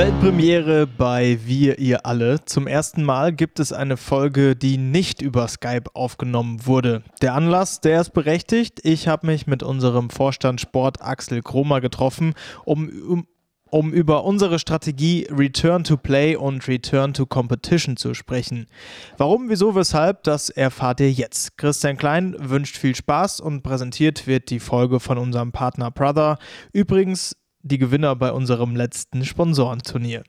Weltpremiere 0.00 0.86
bei 0.86 1.38
Wir, 1.44 1.78
ihr 1.78 2.06
alle. 2.06 2.42
Zum 2.46 2.66
ersten 2.66 3.04
Mal 3.04 3.34
gibt 3.34 3.60
es 3.60 3.70
eine 3.70 3.98
Folge, 3.98 4.56
die 4.56 4.78
nicht 4.78 5.20
über 5.20 5.46
Skype 5.46 5.90
aufgenommen 5.92 6.64
wurde. 6.64 7.02
Der 7.20 7.34
Anlass, 7.34 7.82
der 7.82 8.00
ist 8.00 8.14
berechtigt. 8.14 8.80
Ich 8.82 9.08
habe 9.08 9.26
mich 9.26 9.46
mit 9.46 9.62
unserem 9.62 10.08
Vorstand 10.08 10.58
Sport 10.58 11.02
Axel 11.02 11.42
Kromer 11.42 11.82
getroffen, 11.82 12.32
um, 12.64 12.88
um, 13.06 13.26
um 13.68 13.92
über 13.92 14.24
unsere 14.24 14.58
Strategie 14.58 15.28
Return 15.30 15.84
to 15.84 15.98
Play 15.98 16.34
und 16.34 16.66
Return 16.66 17.12
to 17.12 17.26
Competition 17.26 17.98
zu 17.98 18.14
sprechen. 18.14 18.68
Warum, 19.18 19.50
wieso, 19.50 19.74
weshalb, 19.74 20.22
das 20.22 20.48
erfahrt 20.48 21.00
ihr 21.00 21.12
jetzt. 21.12 21.58
Christian 21.58 21.98
Klein 21.98 22.34
wünscht 22.38 22.78
viel 22.78 22.96
Spaß 22.96 23.40
und 23.40 23.62
präsentiert 23.62 24.26
wird 24.26 24.48
die 24.48 24.60
Folge 24.60 24.98
von 24.98 25.18
unserem 25.18 25.52
Partner 25.52 25.90
Brother. 25.90 26.38
Übrigens 26.72 27.36
die 27.62 27.78
Gewinner 27.78 28.16
bei 28.16 28.32
unserem 28.32 28.74
letzten 28.74 29.24
Sponsorenturnier. 29.24 30.22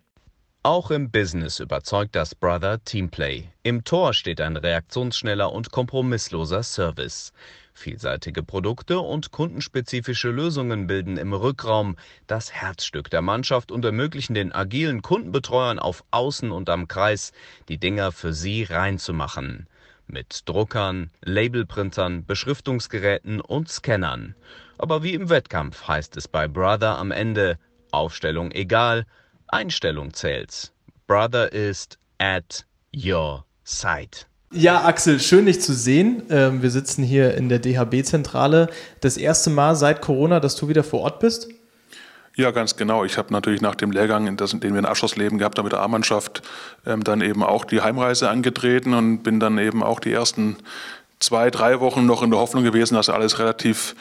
Auch 0.64 0.92
im 0.92 1.10
Business 1.10 1.60
überzeugt 1.60 2.16
das 2.16 2.36
Brother 2.36 2.84
Teamplay. 2.84 3.46
Im 3.64 3.84
Tor 3.84 4.14
steht 4.14 4.40
ein 4.42 4.58
reaktionsschneller 4.58 5.52
und 5.52 5.72
kompromissloser 5.72 6.62
Service. 6.62 7.34
Vielseitige 7.74 8.44
Produkte 8.44 9.00
und 9.00 9.32
kundenspezifische 9.32 10.30
Lösungen 10.30 10.86
bilden 10.86 11.18
im 11.18 11.34
Rückraum 11.34 11.96
das 12.28 12.52
Herzstück 12.52 13.10
der 13.10 13.24
Mannschaft 13.24 13.72
und 13.72 13.86
ermöglichen 13.86 14.36
den 14.36 14.52
agilen 14.52 15.02
Kundenbetreuern 15.02 15.80
auf 15.80 16.04
Außen 16.12 16.52
und 16.52 16.70
am 16.70 16.88
Kreis, 16.88 17.32
die 17.68 17.80
Dinger 17.80 18.12
für 18.12 18.34
sie 18.34 18.64
reinzumachen. 18.64 19.68
Mit 20.06 20.48
Druckern, 20.48 21.10
Labelprintern, 21.22 22.26
Beschriftungsgeräten 22.26 23.42
und 23.42 23.70
Scannern. 23.70 24.36
Aber 24.82 25.04
wie 25.04 25.14
im 25.14 25.30
Wettkampf 25.30 25.88
heißt 25.88 26.18
es 26.18 26.28
bei 26.28 26.48
Brother 26.48 26.98
am 26.98 27.12
Ende, 27.12 27.60
Aufstellung 27.92 28.50
egal, 28.50 29.06
Einstellung 29.48 30.12
zählt. 30.12 30.72
Brother 31.06 31.54
ist 31.54 32.00
at 32.18 32.66
your 32.92 33.46
side. 33.64 34.26
Ja, 34.52 34.84
Axel, 34.84 35.20
schön 35.20 35.46
dich 35.46 35.62
zu 35.62 35.74
sehen. 35.74 36.24
Ähm, 36.32 36.64
wir 36.64 36.72
sitzen 36.72 37.04
hier 37.04 37.36
in 37.36 37.48
der 37.48 37.60
DHB-Zentrale. 37.60 38.70
Das 39.02 39.18
erste 39.18 39.52
Mal 39.52 39.76
seit 39.76 40.02
Corona, 40.02 40.40
dass 40.40 40.56
du 40.56 40.68
wieder 40.68 40.84
vor 40.84 41.02
Ort 41.02 41.20
bist? 41.20 41.50
Ja, 42.36 42.50
ganz 42.50 42.76
genau. 42.76 43.06
Ich 43.06 43.20
habe 43.20 43.32
natürlich 43.32 43.62
nach 43.62 43.76
dem 43.76 43.92
Lehrgang, 43.92 44.26
in 44.26 44.36
den 44.36 44.74
wir 44.74 44.80
in 44.80 44.86
Abschlussleben 44.86 45.38
gehabt 45.38 45.60
haben 45.60 45.66
mit 45.66 45.74
der 45.74 45.82
A-Mannschaft, 45.82 46.42
ähm, 46.88 47.04
dann 47.04 47.22
eben 47.22 47.44
auch 47.44 47.66
die 47.66 47.82
Heimreise 47.82 48.32
angetreten 48.32 48.96
und 48.96 49.22
bin 49.22 49.40
dann 49.40 49.60
eben 49.60 49.84
auch 49.84 50.00
die 50.00 50.12
ersten 50.12 50.58
zwei, 51.20 51.52
drei 51.52 51.80
Wochen 51.80 52.08
noch 52.08 52.24
in 52.24 52.32
der 52.32 52.40
Hoffnung 52.40 52.64
gewesen, 52.64 52.96
dass 52.96 53.10
alles 53.10 53.38
relativ 53.38 53.96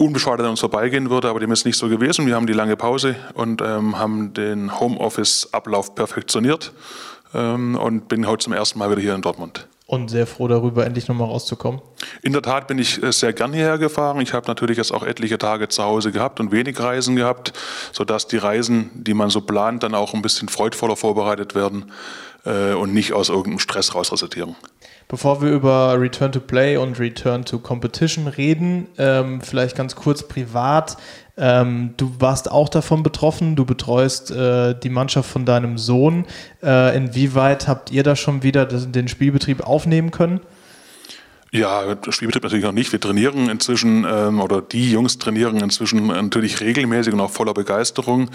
unbeschadet 0.00 0.44
an 0.44 0.52
uns 0.52 0.60
vorbeigehen 0.60 1.10
würde, 1.10 1.28
aber 1.28 1.40
dem 1.40 1.52
ist 1.52 1.66
nicht 1.66 1.76
so 1.76 1.88
gewesen. 1.88 2.26
Wir 2.26 2.34
haben 2.34 2.46
die 2.46 2.54
lange 2.54 2.76
Pause 2.76 3.16
und 3.34 3.60
ähm, 3.60 3.98
haben 3.98 4.32
den 4.32 4.80
Homeoffice-Ablauf 4.80 5.94
perfektioniert 5.94 6.72
ähm, 7.34 7.76
und 7.76 8.08
bin 8.08 8.26
heute 8.26 8.44
zum 8.44 8.54
ersten 8.54 8.78
Mal 8.78 8.90
wieder 8.90 9.02
hier 9.02 9.14
in 9.14 9.20
Dortmund. 9.20 9.68
Und 9.86 10.08
sehr 10.08 10.26
froh 10.26 10.48
darüber, 10.48 10.86
endlich 10.86 11.08
nochmal 11.08 11.28
rauszukommen. 11.28 11.82
In 12.22 12.32
der 12.32 12.42
Tat 12.42 12.66
bin 12.66 12.78
ich 12.78 13.02
äh, 13.02 13.12
sehr 13.12 13.34
gern 13.34 13.52
hierher 13.52 13.76
gefahren. 13.76 14.20
Ich 14.20 14.32
habe 14.32 14.46
natürlich 14.46 14.78
jetzt 14.78 14.92
auch 14.92 15.02
etliche 15.02 15.36
Tage 15.36 15.68
zu 15.68 15.82
Hause 15.82 16.12
gehabt 16.12 16.40
und 16.40 16.50
wenig 16.50 16.80
Reisen 16.80 17.16
gehabt, 17.16 17.52
sodass 17.92 18.26
die 18.26 18.38
Reisen, 18.38 18.90
die 18.94 19.12
man 19.12 19.28
so 19.28 19.42
plant, 19.42 19.82
dann 19.82 19.94
auch 19.94 20.14
ein 20.14 20.22
bisschen 20.22 20.48
freudvoller 20.48 20.96
vorbereitet 20.96 21.54
werden 21.54 21.92
äh, 22.46 22.72
und 22.72 22.94
nicht 22.94 23.12
aus 23.12 23.28
irgendeinem 23.28 23.58
Stress 23.58 23.94
raus 23.94 24.12
resultieren. 24.12 24.56
Bevor 25.08 25.42
wir 25.42 25.50
über 25.50 26.00
Return 26.00 26.30
to 26.30 26.40
Play 26.40 26.76
und 26.76 27.00
Return 27.00 27.44
to 27.44 27.58
Competition 27.58 28.28
reden, 28.28 28.86
ähm, 28.96 29.40
vielleicht 29.40 29.76
ganz 29.76 29.96
kurz 29.96 30.28
privat. 30.28 30.96
Ähm, 31.36 31.94
du 31.96 32.12
warst 32.18 32.50
auch 32.50 32.68
davon 32.68 33.02
betroffen, 33.02 33.56
du 33.56 33.64
betreust 33.64 34.30
äh, 34.30 34.78
die 34.78 34.90
Mannschaft 34.90 35.28
von 35.28 35.44
deinem 35.44 35.78
Sohn. 35.78 36.26
Äh, 36.62 36.96
inwieweit 36.96 37.66
habt 37.66 37.90
ihr 37.90 38.02
da 38.02 38.14
schon 38.14 38.42
wieder 38.42 38.66
den 38.66 39.08
Spielbetrieb 39.08 39.66
aufnehmen 39.66 40.10
können? 40.10 40.40
Ja, 41.52 41.96
Spielbetrieb 42.10 42.44
natürlich 42.44 42.64
noch 42.64 42.70
nicht. 42.70 42.92
Wir 42.92 43.00
trainieren 43.00 43.48
inzwischen, 43.48 44.06
ähm, 44.08 44.40
oder 44.40 44.62
die 44.62 44.92
Jungs 44.92 45.18
trainieren 45.18 45.56
inzwischen 45.56 46.06
natürlich 46.06 46.60
regelmäßig 46.60 47.12
und 47.12 47.18
auch 47.18 47.32
voller 47.32 47.54
Begeisterung. 47.54 48.30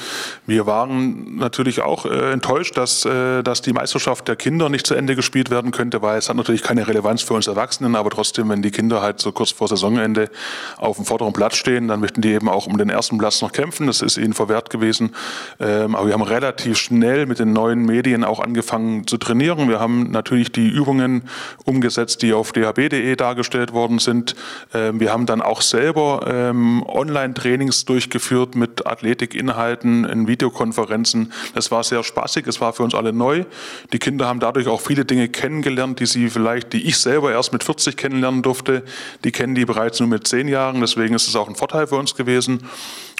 Wir 0.45 0.65
waren 0.65 1.37
natürlich 1.37 1.79
auch 1.81 2.05
äh, 2.05 2.33
enttäuscht, 2.33 2.75
dass, 2.75 3.05
äh, 3.05 3.41
dass 3.41 3.61
die 3.61 3.71
Meisterschaft 3.71 4.27
der 4.27 4.35
Kinder 4.35 4.67
nicht 4.67 4.85
zu 4.85 4.95
Ende 4.95 5.15
gespielt 5.15 5.49
werden 5.49 5.71
könnte, 5.71 6.01
weil 6.01 6.17
es 6.17 6.27
hat 6.27 6.35
natürlich 6.35 6.61
keine 6.61 6.89
Relevanz 6.89 7.21
für 7.21 7.35
uns 7.35 7.47
Erwachsenen, 7.47 7.95
aber 7.95 8.09
trotzdem, 8.09 8.49
wenn 8.49 8.61
die 8.61 8.71
Kinder 8.71 9.01
halt 9.01 9.21
so 9.21 9.31
kurz 9.31 9.51
vor 9.51 9.69
Saisonende 9.69 10.29
auf 10.75 10.97
dem 10.97 11.05
vorderen 11.05 11.31
Platz 11.31 11.55
stehen, 11.55 11.87
dann 11.87 12.01
möchten 12.01 12.19
die 12.19 12.33
eben 12.33 12.49
auch 12.49 12.67
um 12.67 12.77
den 12.77 12.89
ersten 12.89 13.17
Platz 13.17 13.41
noch 13.41 13.53
kämpfen. 13.53 13.87
Das 13.87 14.01
ist 14.01 14.17
ihnen 14.17 14.33
verwehrt 14.33 14.69
gewesen. 14.69 15.15
Ähm, 15.61 15.95
aber 15.95 16.07
wir 16.07 16.13
haben 16.15 16.21
relativ 16.21 16.77
schnell 16.77 17.27
mit 17.27 17.39
den 17.39 17.53
neuen 17.53 17.85
Medien 17.85 18.25
auch 18.25 18.41
angefangen 18.41 19.07
zu 19.07 19.17
trainieren. 19.17 19.69
Wir 19.69 19.79
haben 19.79 20.11
natürlich 20.11 20.51
die 20.51 20.67
Übungen 20.67 21.29
umgesetzt, 21.63 22.21
die 22.21 22.33
auf 22.33 22.51
dhb.de 22.51 23.04
dargestellt 23.13 23.73
worden 23.73 23.99
sind. 23.99 24.35
Ähm, 24.73 24.99
wir 24.99 25.11
haben 25.11 25.27
dann 25.27 25.41
auch 25.41 25.61
selber 25.61 26.25
ähm, 26.27 26.83
Online-Trainings 26.87 27.85
durchgeführt 27.85 28.55
mit 28.55 28.87
Athletikinhalten 28.87 30.05
in 30.05 30.27
Videokonferenzen. 30.27 31.31
Es 31.53 31.69
war 31.69 31.83
sehr 31.83 32.03
spaßig, 32.03 32.47
es 32.47 32.59
war 32.59 32.73
für 32.73 32.83
uns 32.83 32.95
alle 32.95 33.13
neu. 33.13 33.45
Die 33.93 33.99
Kinder 33.99 34.27
haben 34.27 34.39
dadurch 34.39 34.67
auch 34.67 34.81
viele 34.81 35.05
Dinge 35.05 35.29
kennengelernt, 35.29 35.99
die 35.99 36.07
sie 36.07 36.29
vielleicht, 36.29 36.73
die 36.73 36.87
ich 36.87 36.97
selber 36.97 37.31
erst 37.31 37.53
mit 37.53 37.63
40 37.63 37.95
kennenlernen 37.95 38.41
durfte, 38.41 38.83
die 39.23 39.31
kennen 39.31 39.53
die 39.53 39.65
bereits 39.65 39.99
nur 39.99 40.09
mit 40.09 40.27
10 40.27 40.47
Jahren. 40.47 40.81
Deswegen 40.81 41.13
ist 41.13 41.27
es 41.27 41.35
auch 41.35 41.47
ein 41.47 41.55
Vorteil 41.55 41.87
für 41.87 41.97
uns 41.97 42.15
gewesen. 42.15 42.67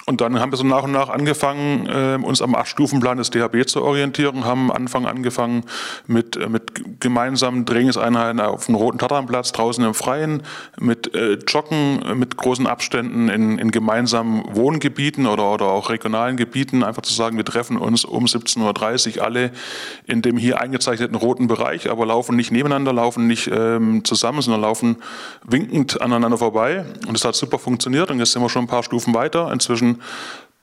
Und 0.08 0.20
dann 0.20 0.38
haben 0.38 0.52
wir 0.52 0.56
so 0.56 0.64
nach 0.64 0.84
und 0.84 0.92
nach 0.92 1.08
angefangen, 1.08 1.88
äh, 1.88 2.16
uns 2.24 2.40
am 2.40 2.54
Acht-Stufen-Plan 2.54 3.18
des 3.18 3.30
DHB 3.30 3.66
zu 3.66 3.82
orientieren, 3.82 4.44
haben 4.44 4.70
Anfang 4.70 5.04
angefangen 5.04 5.64
mit, 6.06 6.36
äh, 6.36 6.48
mit 6.48 7.00
gemeinsamen 7.00 7.66
Trainingseinheiten 7.66 8.38
auf 8.38 8.66
dem 8.66 8.76
Roten 8.76 8.98
Tatanplatz 8.98 9.50
draußen 9.50 9.84
im 9.84 9.94
Freien, 9.94 10.44
mit 10.78 10.95
äh, 11.14 11.34
Joggen, 11.46 12.18
mit 12.18 12.36
großen 12.36 12.66
Abständen 12.66 13.28
in, 13.28 13.58
in 13.58 13.70
gemeinsamen 13.70 14.44
Wohngebieten 14.54 15.26
oder, 15.26 15.52
oder 15.52 15.66
auch 15.66 15.90
regionalen 15.90 16.36
Gebieten, 16.36 16.82
einfach 16.82 17.02
zu 17.02 17.12
sagen, 17.12 17.36
wir 17.36 17.44
treffen 17.44 17.76
uns 17.76 18.04
um 18.04 18.24
17.30 18.24 19.18
Uhr 19.18 19.24
alle 19.24 19.50
in 20.06 20.22
dem 20.22 20.36
hier 20.36 20.60
eingezeichneten 20.60 21.16
roten 21.16 21.46
Bereich, 21.46 21.90
aber 21.90 22.06
laufen 22.06 22.36
nicht 22.36 22.50
nebeneinander, 22.50 22.92
laufen 22.92 23.26
nicht 23.26 23.48
ähm, 23.52 24.04
zusammen, 24.04 24.42
sondern 24.42 24.62
laufen 24.62 24.96
winkend 25.44 26.00
aneinander 26.00 26.38
vorbei. 26.38 26.84
Und 27.06 27.14
das 27.14 27.24
hat 27.24 27.34
super 27.34 27.58
funktioniert 27.58 28.10
und 28.10 28.18
jetzt 28.18 28.32
sind 28.32 28.42
wir 28.42 28.48
schon 28.48 28.64
ein 28.64 28.68
paar 28.68 28.82
Stufen 28.82 29.14
weiter. 29.14 29.52
Inzwischen 29.52 30.00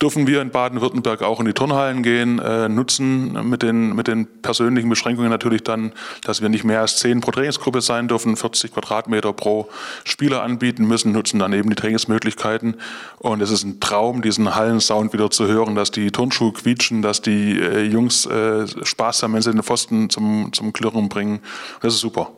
dürfen 0.03 0.27
wir 0.27 0.41
in 0.41 0.49
Baden-Württemberg 0.49 1.21
auch 1.21 1.39
in 1.39 1.45
die 1.45 1.53
Turnhallen 1.53 2.03
gehen, 2.03 2.37
äh, 2.39 2.67
nutzen 2.67 3.49
mit 3.49 3.63
den, 3.63 3.95
mit 3.95 4.09
den 4.09 4.27
persönlichen 4.41 4.89
Beschränkungen 4.89 5.29
natürlich 5.29 5.63
dann, 5.63 5.93
dass 6.23 6.41
wir 6.41 6.49
nicht 6.49 6.65
mehr 6.65 6.81
als 6.81 6.97
zehn 6.97 7.21
pro 7.21 7.31
Trainingsgruppe 7.31 7.79
sein 7.79 8.09
dürfen, 8.09 8.35
40 8.35 8.73
Quadratmeter 8.73 9.31
pro 9.31 9.69
Spieler 10.03 10.43
anbieten 10.43 10.85
müssen, 10.85 11.13
nutzen 11.13 11.39
dann 11.39 11.53
eben 11.53 11.69
die 11.69 11.77
Trainingsmöglichkeiten. 11.77 12.75
Und 13.19 13.41
es 13.41 13.49
ist 13.49 13.63
ein 13.63 13.79
Traum, 13.79 14.21
diesen 14.21 14.55
Hallensound 14.55 15.13
wieder 15.13 15.31
zu 15.31 15.47
hören, 15.47 15.73
dass 15.73 15.89
die 15.89 16.11
Turnschuhe 16.11 16.51
quietschen, 16.51 17.01
dass 17.01 17.21
die 17.21 17.57
äh, 17.57 17.83
Jungs 17.83 18.25
äh, 18.25 18.67
Spaß 18.83 19.23
haben, 19.23 19.33
wenn 19.33 19.41
sie 19.41 19.51
den 19.51 19.63
Pfosten 19.63 20.09
zum, 20.09 20.51
zum 20.51 20.73
Klirren 20.73 21.07
bringen. 21.07 21.39
Das 21.81 21.93
ist 21.93 22.01
super. 22.01 22.33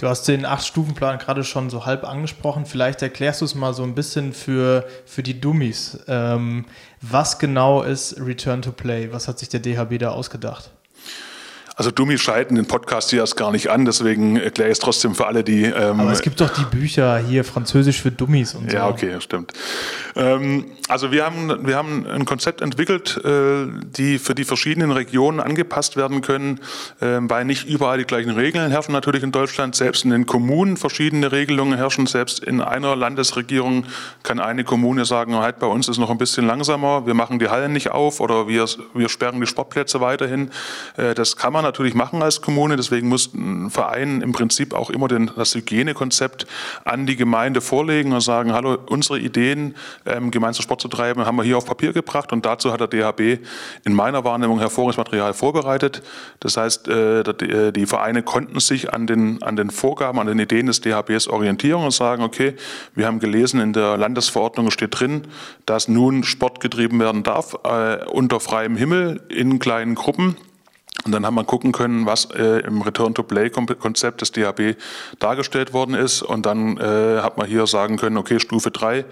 Du 0.00 0.08
hast 0.08 0.26
den 0.28 0.46
Acht-Stufen-Plan 0.46 1.18
gerade 1.18 1.44
schon 1.44 1.68
so 1.68 1.84
halb 1.84 2.04
angesprochen. 2.04 2.64
Vielleicht 2.64 3.02
erklärst 3.02 3.42
du 3.42 3.44
es 3.44 3.54
mal 3.54 3.74
so 3.74 3.82
ein 3.82 3.94
bisschen 3.94 4.32
für, 4.32 4.86
für 5.04 5.22
die 5.22 5.38
Dummies. 5.38 5.98
Ähm, 6.08 6.64
was 7.02 7.38
genau 7.38 7.82
ist 7.82 8.18
Return 8.18 8.62
to 8.62 8.72
Play? 8.72 9.12
Was 9.12 9.28
hat 9.28 9.38
sich 9.38 9.50
der 9.50 9.60
DHB 9.60 9.98
da 9.98 10.12
ausgedacht? 10.12 10.70
Also 11.80 11.90
Dummies 11.90 12.20
schalten 12.20 12.56
den 12.56 12.66
Podcast 12.66 13.08
hier 13.08 13.20
erst 13.20 13.38
gar 13.38 13.52
nicht 13.52 13.70
an, 13.70 13.86
deswegen 13.86 14.36
erkläre 14.36 14.68
ich 14.68 14.74
es 14.74 14.80
trotzdem 14.80 15.14
für 15.14 15.26
alle, 15.26 15.42
die. 15.42 15.62
Ähm, 15.62 15.98
Aber 15.98 16.12
es 16.12 16.20
gibt 16.20 16.38
doch 16.38 16.50
die 16.50 16.64
Bücher 16.64 17.16
hier, 17.16 17.42
Französisch 17.42 18.02
für 18.02 18.10
Dummies 18.10 18.54
und 18.54 18.70
so. 18.70 18.76
Ja, 18.76 18.86
okay, 18.86 19.18
stimmt. 19.18 19.54
Ähm, 20.14 20.66
also 20.88 21.10
wir 21.10 21.24
haben, 21.24 21.66
wir 21.66 21.76
haben 21.76 22.06
ein 22.06 22.26
Konzept 22.26 22.60
entwickelt, 22.60 23.18
äh, 23.24 23.66
die 23.96 24.18
für 24.18 24.34
die 24.34 24.44
verschiedenen 24.44 24.90
Regionen 24.90 25.40
angepasst 25.40 25.96
werden 25.96 26.20
können, 26.20 26.60
äh, 27.00 27.16
weil 27.20 27.46
nicht 27.46 27.66
überall 27.66 27.96
die 27.96 28.04
gleichen 28.04 28.32
Regeln 28.32 28.70
herrschen 28.70 28.92
natürlich 28.92 29.22
in 29.22 29.32
Deutschland. 29.32 29.74
Selbst 29.74 30.04
in 30.04 30.10
den 30.10 30.26
Kommunen 30.26 30.76
verschiedene 30.76 31.32
Regelungen 31.32 31.78
herrschen. 31.78 32.04
Selbst 32.04 32.40
in 32.40 32.60
einer 32.60 32.94
Landesregierung 32.94 33.86
kann 34.22 34.38
eine 34.38 34.64
Kommune 34.64 35.06
sagen, 35.06 35.36
halt 35.36 35.58
bei 35.60 35.66
uns 35.66 35.88
ist 35.88 35.96
noch 35.96 36.10
ein 36.10 36.18
bisschen 36.18 36.46
langsamer, 36.46 37.06
wir 37.06 37.14
machen 37.14 37.38
die 37.38 37.48
Hallen 37.48 37.72
nicht 37.72 37.90
auf 37.90 38.20
oder 38.20 38.48
wir, 38.48 38.66
wir 38.92 39.08
sperren 39.08 39.40
die 39.40 39.46
Sportplätze 39.46 40.02
weiterhin. 40.02 40.50
Äh, 40.98 41.14
das 41.14 41.38
kann 41.38 41.54
man 41.54 41.69
natürlich 41.70 41.94
machen 41.94 42.22
als 42.22 42.40
Kommune. 42.40 42.76
Deswegen 42.76 43.08
muss 43.08 43.32
ein 43.34 43.70
Verein 43.70 44.20
im 44.20 44.32
Prinzip 44.32 44.74
auch 44.74 44.90
immer 44.90 45.08
den, 45.08 45.30
das 45.36 45.54
Hygienekonzept 45.54 46.46
an 46.84 47.06
die 47.06 47.16
Gemeinde 47.16 47.60
vorlegen 47.60 48.12
und 48.12 48.20
sagen, 48.20 48.52
hallo, 48.52 48.78
unsere 48.88 49.18
Ideen, 49.18 49.74
ähm, 50.06 50.30
gemeinsam 50.30 50.62
Sport 50.62 50.80
zu 50.80 50.88
treiben, 50.88 51.26
haben 51.26 51.36
wir 51.36 51.44
hier 51.44 51.56
auf 51.56 51.66
Papier 51.66 51.92
gebracht 51.92 52.32
und 52.32 52.44
dazu 52.44 52.72
hat 52.72 52.80
der 52.80 52.88
DHB 52.88 53.44
in 53.84 53.94
meiner 53.94 54.24
Wahrnehmung 54.24 54.58
hervorragendes 54.58 54.96
Material 54.96 55.34
vorbereitet. 55.34 56.02
Das 56.40 56.56
heißt, 56.56 56.88
äh, 56.88 57.20
äh, 57.20 57.72
die 57.72 57.86
Vereine 57.86 58.22
konnten 58.22 58.58
sich 58.60 58.92
an 58.92 59.06
den, 59.06 59.42
an 59.42 59.56
den 59.56 59.70
Vorgaben, 59.70 60.18
an 60.18 60.26
den 60.26 60.38
Ideen 60.38 60.66
des 60.66 60.80
DHBs 60.80 61.28
orientieren 61.28 61.82
und 61.84 61.92
sagen, 61.92 62.22
okay, 62.22 62.54
wir 62.94 63.06
haben 63.06 63.20
gelesen, 63.20 63.60
in 63.60 63.72
der 63.72 63.96
Landesverordnung 63.96 64.70
steht 64.70 64.98
drin, 64.98 65.22
dass 65.66 65.88
nun 65.88 66.24
Sport 66.24 66.60
getrieben 66.60 66.98
werden 67.00 67.22
darf, 67.22 67.56
äh, 67.64 68.04
unter 68.06 68.40
freiem 68.40 68.76
Himmel, 68.76 69.22
in 69.28 69.58
kleinen 69.58 69.94
Gruppen. 69.94 70.36
Und 71.04 71.12
dann 71.12 71.24
haben 71.24 71.34
wir 71.34 71.44
gucken 71.44 71.72
können, 71.72 72.04
was 72.04 72.26
äh, 72.26 72.60
im 72.60 72.82
Return-to-Play-Konzept 72.82 74.20
des 74.20 74.32
DHB 74.32 74.76
dargestellt 75.18 75.72
worden 75.72 75.94
ist. 75.94 76.22
Und 76.22 76.44
dann 76.44 76.76
äh, 76.76 77.20
hat 77.22 77.38
man 77.38 77.46
hier 77.46 77.66
sagen 77.66 77.96
können, 77.96 78.18
okay, 78.18 78.38
Stufe 78.38 78.70
3, 78.70 79.06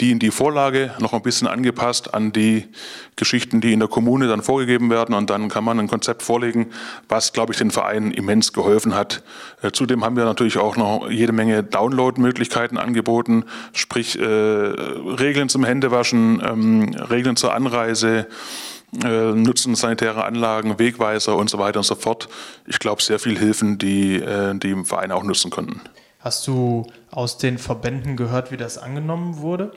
die 0.00 0.10
in 0.10 0.18
die 0.18 0.30
Vorlage 0.30 0.92
noch 0.98 1.12
ein 1.12 1.22
bisschen 1.22 1.46
angepasst 1.46 2.14
an 2.14 2.32
die 2.32 2.68
Geschichten, 3.16 3.60
die 3.60 3.72
in 3.72 3.78
der 3.78 3.88
Kommune 3.88 4.26
dann 4.26 4.42
vorgegeben 4.42 4.90
werden. 4.90 5.14
Und 5.14 5.30
dann 5.30 5.48
kann 5.48 5.64
man 5.64 5.78
ein 5.78 5.88
Konzept 5.88 6.22
vorlegen, 6.22 6.66
was, 7.08 7.32
glaube 7.32 7.52
ich, 7.52 7.58
den 7.58 7.70
Vereinen 7.70 8.10
immens 8.10 8.52
geholfen 8.52 8.94
hat. 8.94 9.22
Äh, 9.62 9.70
zudem 9.72 10.04
haben 10.04 10.16
wir 10.16 10.24
natürlich 10.24 10.58
auch 10.58 10.76
noch 10.76 11.08
jede 11.10 11.32
Menge 11.32 11.62
Download-Möglichkeiten 11.62 12.76
angeboten, 12.76 13.44
sprich 13.72 14.18
äh, 14.18 14.24
Regeln 14.24 15.48
zum 15.48 15.64
Händewaschen, 15.64 16.42
ähm, 16.44 16.94
Regeln 17.10 17.36
zur 17.36 17.54
Anreise, 17.54 18.26
äh, 19.02 19.32
nutzen 19.32 19.74
sanitäre 19.74 20.24
Anlagen, 20.24 20.78
Wegweiser 20.78 21.36
und 21.36 21.50
so 21.50 21.58
weiter 21.58 21.80
und 21.80 21.84
so 21.84 21.94
fort. 21.94 22.28
Ich 22.66 22.78
glaube, 22.78 23.02
sehr 23.02 23.18
viel 23.18 23.38
Hilfen, 23.38 23.78
die 23.78 24.16
äh, 24.16 24.54
die 24.58 24.84
Vereine 24.84 25.14
auch 25.14 25.24
nutzen 25.24 25.50
konnten. 25.50 25.80
Hast 26.20 26.46
du 26.46 26.86
aus 27.10 27.38
den 27.38 27.58
Verbänden 27.58 28.16
gehört, 28.16 28.50
wie 28.50 28.56
das 28.56 28.78
angenommen 28.78 29.38
wurde? 29.38 29.72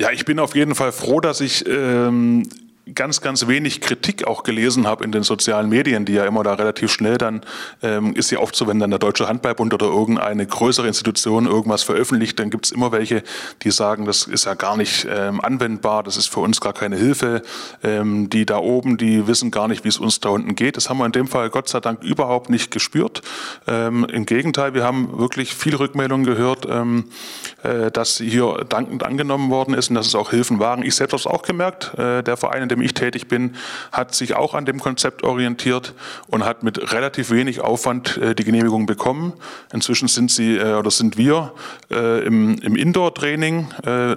Ja, 0.00 0.10
ich 0.10 0.24
bin 0.24 0.38
auf 0.38 0.56
jeden 0.56 0.74
Fall 0.74 0.90
froh, 0.90 1.20
dass 1.20 1.40
ich 1.40 1.68
ähm, 1.68 2.48
ganz, 2.94 3.20
ganz 3.20 3.46
wenig 3.46 3.80
Kritik 3.80 4.26
auch 4.26 4.42
gelesen 4.42 4.86
habe 4.86 5.04
in 5.04 5.12
den 5.12 5.22
sozialen 5.22 5.68
Medien, 5.68 6.04
die 6.04 6.14
ja 6.14 6.24
immer 6.24 6.42
da 6.42 6.54
relativ 6.54 6.92
schnell 6.92 7.18
dann, 7.18 7.42
ähm, 7.82 8.14
ist 8.14 8.30
ja 8.30 8.38
oft 8.38 8.56
so, 8.56 8.66
wenn 8.66 8.78
dann 8.78 8.90
der 8.90 8.98
Deutsche 8.98 9.28
Handballbund 9.28 9.72
oder 9.72 9.86
irgendeine 9.86 10.46
größere 10.46 10.88
Institution 10.88 11.46
irgendwas 11.46 11.82
veröffentlicht, 11.82 12.38
dann 12.38 12.50
gibt 12.50 12.66
es 12.66 12.72
immer 12.72 12.90
welche, 12.90 13.22
die 13.62 13.70
sagen, 13.70 14.04
das 14.04 14.24
ist 14.24 14.46
ja 14.46 14.54
gar 14.54 14.76
nicht 14.76 15.06
ähm, 15.08 15.40
anwendbar, 15.40 16.02
das 16.02 16.16
ist 16.16 16.28
für 16.28 16.40
uns 16.40 16.60
gar 16.60 16.72
keine 16.72 16.96
Hilfe. 16.96 17.42
Ähm, 17.82 18.30
die 18.30 18.46
da 18.46 18.58
oben, 18.58 18.96
die 18.96 19.26
wissen 19.26 19.50
gar 19.50 19.68
nicht, 19.68 19.84
wie 19.84 19.88
es 19.88 19.98
uns 19.98 20.20
da 20.20 20.30
unten 20.30 20.54
geht. 20.54 20.76
Das 20.76 20.88
haben 20.88 20.98
wir 20.98 21.06
in 21.06 21.12
dem 21.12 21.28
Fall 21.28 21.50
Gott 21.50 21.68
sei 21.68 21.80
Dank 21.80 22.02
überhaupt 22.02 22.50
nicht 22.50 22.70
gespürt. 22.70 23.22
Ähm, 23.66 24.04
Im 24.04 24.26
Gegenteil, 24.26 24.74
wir 24.74 24.84
haben 24.84 25.18
wirklich 25.18 25.54
viele 25.54 25.78
Rückmeldungen 25.78 26.26
gehört, 26.26 26.66
äh, 27.62 27.90
dass 27.90 28.18
hier 28.18 28.64
dankend 28.68 29.04
angenommen 29.04 29.50
worden 29.50 29.74
ist 29.74 29.88
und 29.88 29.94
dass 29.94 30.06
es 30.06 30.14
auch 30.14 30.30
Hilfen 30.30 30.58
waren. 30.58 30.82
Ich 30.82 30.96
selbst 30.96 31.12
habe 31.12 31.20
es 31.20 31.26
auch 31.26 31.42
gemerkt, 31.42 31.96
äh, 31.98 32.22
der 32.22 32.36
Verein, 32.36 32.64
in 32.64 32.68
dem 32.68 32.80
ich 32.80 32.94
tätig 32.94 33.28
bin, 33.28 33.56
hat 33.92 34.14
sich 34.14 34.34
auch 34.34 34.54
an 34.54 34.64
dem 34.64 34.80
Konzept 34.80 35.22
orientiert 35.22 35.94
und 36.26 36.44
hat 36.44 36.62
mit 36.62 36.92
relativ 36.92 37.30
wenig 37.30 37.60
Aufwand 37.60 38.16
äh, 38.16 38.34
die 38.34 38.44
Genehmigung 38.44 38.86
bekommen. 38.86 39.32
Inzwischen 39.72 40.08
sind 40.08 40.30
sie 40.30 40.58
oder 40.60 40.90
sind 40.90 41.16
wir 41.16 41.52
im, 41.90 42.58
im 42.58 42.76
Indoor-Training, 42.76 43.68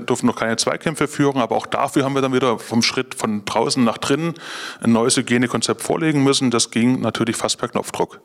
dürfen 0.07 0.25
noch 0.27 0.35
keine 0.35 0.57
Zweikämpfe 0.57 1.07
führen, 1.07 1.39
aber 1.39 1.55
auch 1.55 1.65
dafür 1.65 2.03
haben 2.03 2.13
wir 2.13 2.21
dann 2.21 2.33
wieder 2.33 2.59
vom 2.59 2.81
Schritt 2.81 3.15
von 3.15 3.45
draußen 3.45 3.83
nach 3.83 3.97
drinnen 3.97 4.33
ein 4.81 4.91
neues 4.91 5.17
Hygienekonzept 5.17 5.81
vorlegen 5.81 6.23
müssen. 6.23 6.51
Das 6.51 6.71
ging 6.71 7.01
natürlich 7.01 7.35
fast 7.35 7.57
per 7.57 7.69
Knopfdruck. 7.69 8.19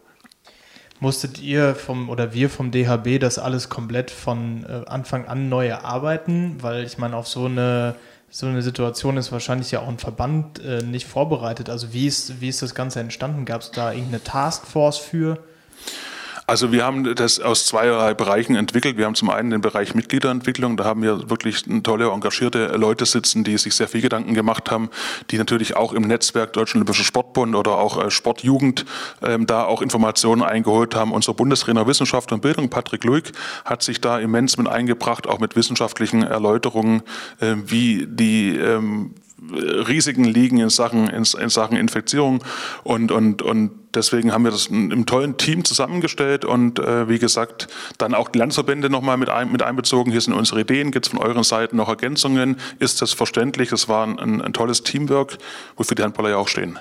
Musstet 1.00 1.40
ihr 1.40 1.74
vom 1.74 2.10
oder 2.10 2.34
wir 2.34 2.50
vom 2.50 2.70
DHB 2.70 3.18
das 3.18 3.38
alles 3.38 3.70
komplett 3.70 4.10
von 4.10 4.64
äh, 4.64 4.86
Anfang 4.86 5.26
an 5.26 5.48
neu 5.48 5.66
erarbeiten? 5.66 6.58
Weil 6.60 6.84
ich 6.84 6.98
meine, 6.98 7.16
auf 7.16 7.26
so 7.26 7.46
eine 7.46 7.96
so 8.30 8.46
eine 8.46 8.62
Situation 8.62 9.16
ist 9.16 9.32
wahrscheinlich 9.32 9.72
ja 9.72 9.80
auch 9.80 9.88
ein 9.88 9.98
Verband 9.98 10.64
äh, 10.64 10.82
nicht 10.82 11.06
vorbereitet. 11.06 11.68
Also 11.68 11.92
wie 11.92 12.06
ist, 12.06 12.40
wie 12.40 12.48
ist 12.48 12.62
das 12.62 12.76
Ganze 12.76 13.00
entstanden? 13.00 13.44
Gab 13.44 13.62
es 13.62 13.72
da 13.72 13.92
irgendeine 13.92 14.22
Taskforce 14.22 14.98
für? 14.98 15.38
Also 16.50 16.72
wir 16.72 16.84
haben 16.84 17.14
das 17.14 17.38
aus 17.38 17.64
zweierlei 17.64 18.12
Bereichen 18.12 18.56
entwickelt. 18.56 18.96
Wir 18.96 19.06
haben 19.06 19.14
zum 19.14 19.30
einen 19.30 19.50
den 19.50 19.60
Bereich 19.60 19.94
Mitgliederentwicklung. 19.94 20.76
Da 20.76 20.82
haben 20.82 21.00
wir 21.00 21.30
wirklich 21.30 21.64
tolle, 21.84 22.10
engagierte 22.10 22.66
Leute 22.76 23.06
sitzen, 23.06 23.44
die 23.44 23.56
sich 23.56 23.76
sehr 23.76 23.86
viel 23.86 24.00
Gedanken 24.00 24.34
gemacht 24.34 24.68
haben, 24.68 24.90
die 25.30 25.38
natürlich 25.38 25.76
auch 25.76 25.92
im 25.92 26.02
Netzwerk 26.02 26.52
Deutschen 26.52 26.78
Olympischen 26.78 27.04
Sportbund 27.04 27.54
oder 27.54 27.78
auch 27.78 28.04
äh, 28.04 28.10
Sportjugend 28.10 28.84
ähm, 29.22 29.46
da 29.46 29.62
auch 29.62 29.80
Informationen 29.80 30.42
eingeholt 30.42 30.96
haben. 30.96 31.12
Unser 31.12 31.34
Bundestrainer 31.34 31.86
Wissenschaft 31.86 32.32
und 32.32 32.42
Bildung, 32.42 32.68
Patrick 32.68 33.04
Luig, 33.04 33.30
hat 33.64 33.84
sich 33.84 34.00
da 34.00 34.18
immens 34.18 34.56
mit 34.56 34.66
eingebracht, 34.66 35.28
auch 35.28 35.38
mit 35.38 35.54
wissenschaftlichen 35.54 36.24
Erläuterungen, 36.24 37.02
äh, 37.38 37.54
wie 37.64 38.08
die 38.08 38.56
ähm, 38.56 39.14
Risiken 39.52 40.24
liegen 40.24 40.58
in 40.58 40.70
Sachen, 40.70 41.08
in, 41.08 41.24
in, 41.40 41.48
Sachen 41.48 41.76
Infizierung 41.76 42.42
und, 42.84 43.12
und, 43.12 43.42
und 43.42 43.70
deswegen 43.94 44.32
haben 44.32 44.44
wir 44.44 44.50
das 44.50 44.66
im 44.66 45.06
tollen 45.06 45.36
Team 45.36 45.64
zusammengestellt 45.64 46.44
und 46.44 46.78
äh, 46.78 47.08
wie 47.08 47.18
gesagt, 47.18 47.68
dann 47.98 48.14
auch 48.14 48.28
die 48.28 48.38
Landesverbände 48.38 48.90
nochmal 48.90 49.16
mit, 49.16 49.28
ein, 49.28 49.50
mit 49.52 49.62
einbezogen. 49.62 50.10
Hier 50.12 50.20
sind 50.20 50.34
unsere 50.34 50.60
Ideen, 50.60 50.90
gibt 50.90 51.06
es 51.06 51.12
von 51.12 51.20
euren 51.20 51.44
Seiten 51.44 51.76
noch 51.76 51.88
Ergänzungen? 51.88 52.56
Ist 52.78 53.02
das 53.02 53.12
verständlich? 53.12 53.70
Das 53.70 53.88
war 53.88 54.06
ein, 54.06 54.40
ein 54.40 54.52
tolles 54.52 54.82
Teamwork, 54.82 55.38
wofür 55.76 55.94
die 55.94 56.02
Handballer 56.02 56.30
ja 56.30 56.36
auch 56.36 56.48
stehen. 56.48 56.78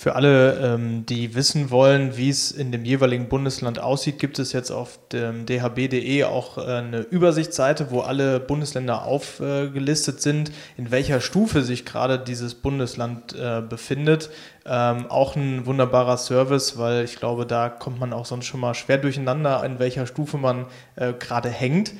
Für 0.00 0.14
alle, 0.14 0.60
ähm, 0.60 1.06
die 1.06 1.34
wissen 1.34 1.72
wollen, 1.72 2.16
wie 2.16 2.28
es 2.28 2.52
in 2.52 2.70
dem 2.70 2.84
jeweiligen 2.84 3.28
Bundesland 3.28 3.80
aussieht, 3.80 4.20
gibt 4.20 4.38
es 4.38 4.52
jetzt 4.52 4.70
auf 4.70 4.96
dem 5.10 5.44
dhb.de 5.44 6.22
auch 6.22 6.56
äh, 6.56 6.60
eine 6.60 7.00
Übersichtsseite, 7.00 7.90
wo 7.90 8.02
alle 8.02 8.38
Bundesländer 8.38 9.02
aufgelistet 9.02 10.22
sind, 10.22 10.52
in 10.76 10.92
welcher 10.92 11.20
Stufe 11.20 11.62
sich 11.62 11.84
gerade 11.84 12.20
dieses 12.20 12.54
Bundesland 12.54 13.34
äh, 13.34 13.60
befindet. 13.60 14.30
Ähm, 14.64 15.06
auch 15.08 15.34
ein 15.34 15.66
wunderbarer 15.66 16.16
Service, 16.16 16.78
weil 16.78 17.02
ich 17.02 17.16
glaube, 17.16 17.44
da 17.44 17.68
kommt 17.68 17.98
man 17.98 18.12
auch 18.12 18.26
sonst 18.26 18.46
schon 18.46 18.60
mal 18.60 18.74
schwer 18.74 18.98
durcheinander, 18.98 19.64
in 19.64 19.80
welcher 19.80 20.06
Stufe 20.06 20.38
man 20.38 20.66
äh, 20.94 21.12
gerade 21.12 21.48
hängt. 21.48 21.92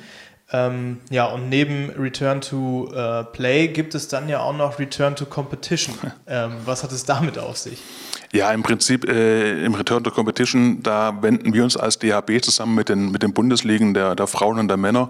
Ähm, 0.51 0.99
ja, 1.09 1.25
und 1.25 1.49
neben 1.49 1.91
Return 1.91 2.41
to 2.41 2.91
äh, 2.93 3.23
Play 3.23 3.67
gibt 3.67 3.93
es 3.93 4.07
dann 4.07 4.27
ja 4.29 4.39
auch 4.39 4.55
noch 4.55 4.79
Return 4.79 5.15
to 5.15 5.25
Competition. 5.25 5.95
Ähm, 6.31 6.57
was 6.65 6.83
hat 6.83 6.91
es 6.91 7.05
damit 7.05 7.39
auf 7.39 7.57
sich? 7.57 7.79
Ja, 8.31 8.51
im 8.51 8.61
Prinzip 8.61 9.09
äh, 9.09 9.65
im 9.65 9.73
Return 9.73 10.03
to 10.03 10.11
Competition, 10.11 10.83
da 10.83 11.17
wenden 11.23 11.51
wir 11.51 11.63
uns 11.63 11.75
als 11.75 11.97
DHB 11.97 12.43
zusammen 12.43 12.75
mit 12.75 12.87
den, 12.87 13.11
mit 13.11 13.23
den 13.23 13.33
Bundesligen 13.33 13.95
der, 13.95 14.13
der 14.15 14.27
Frauen 14.27 14.59
und 14.59 14.67
der 14.67 14.77
Männer 14.77 15.09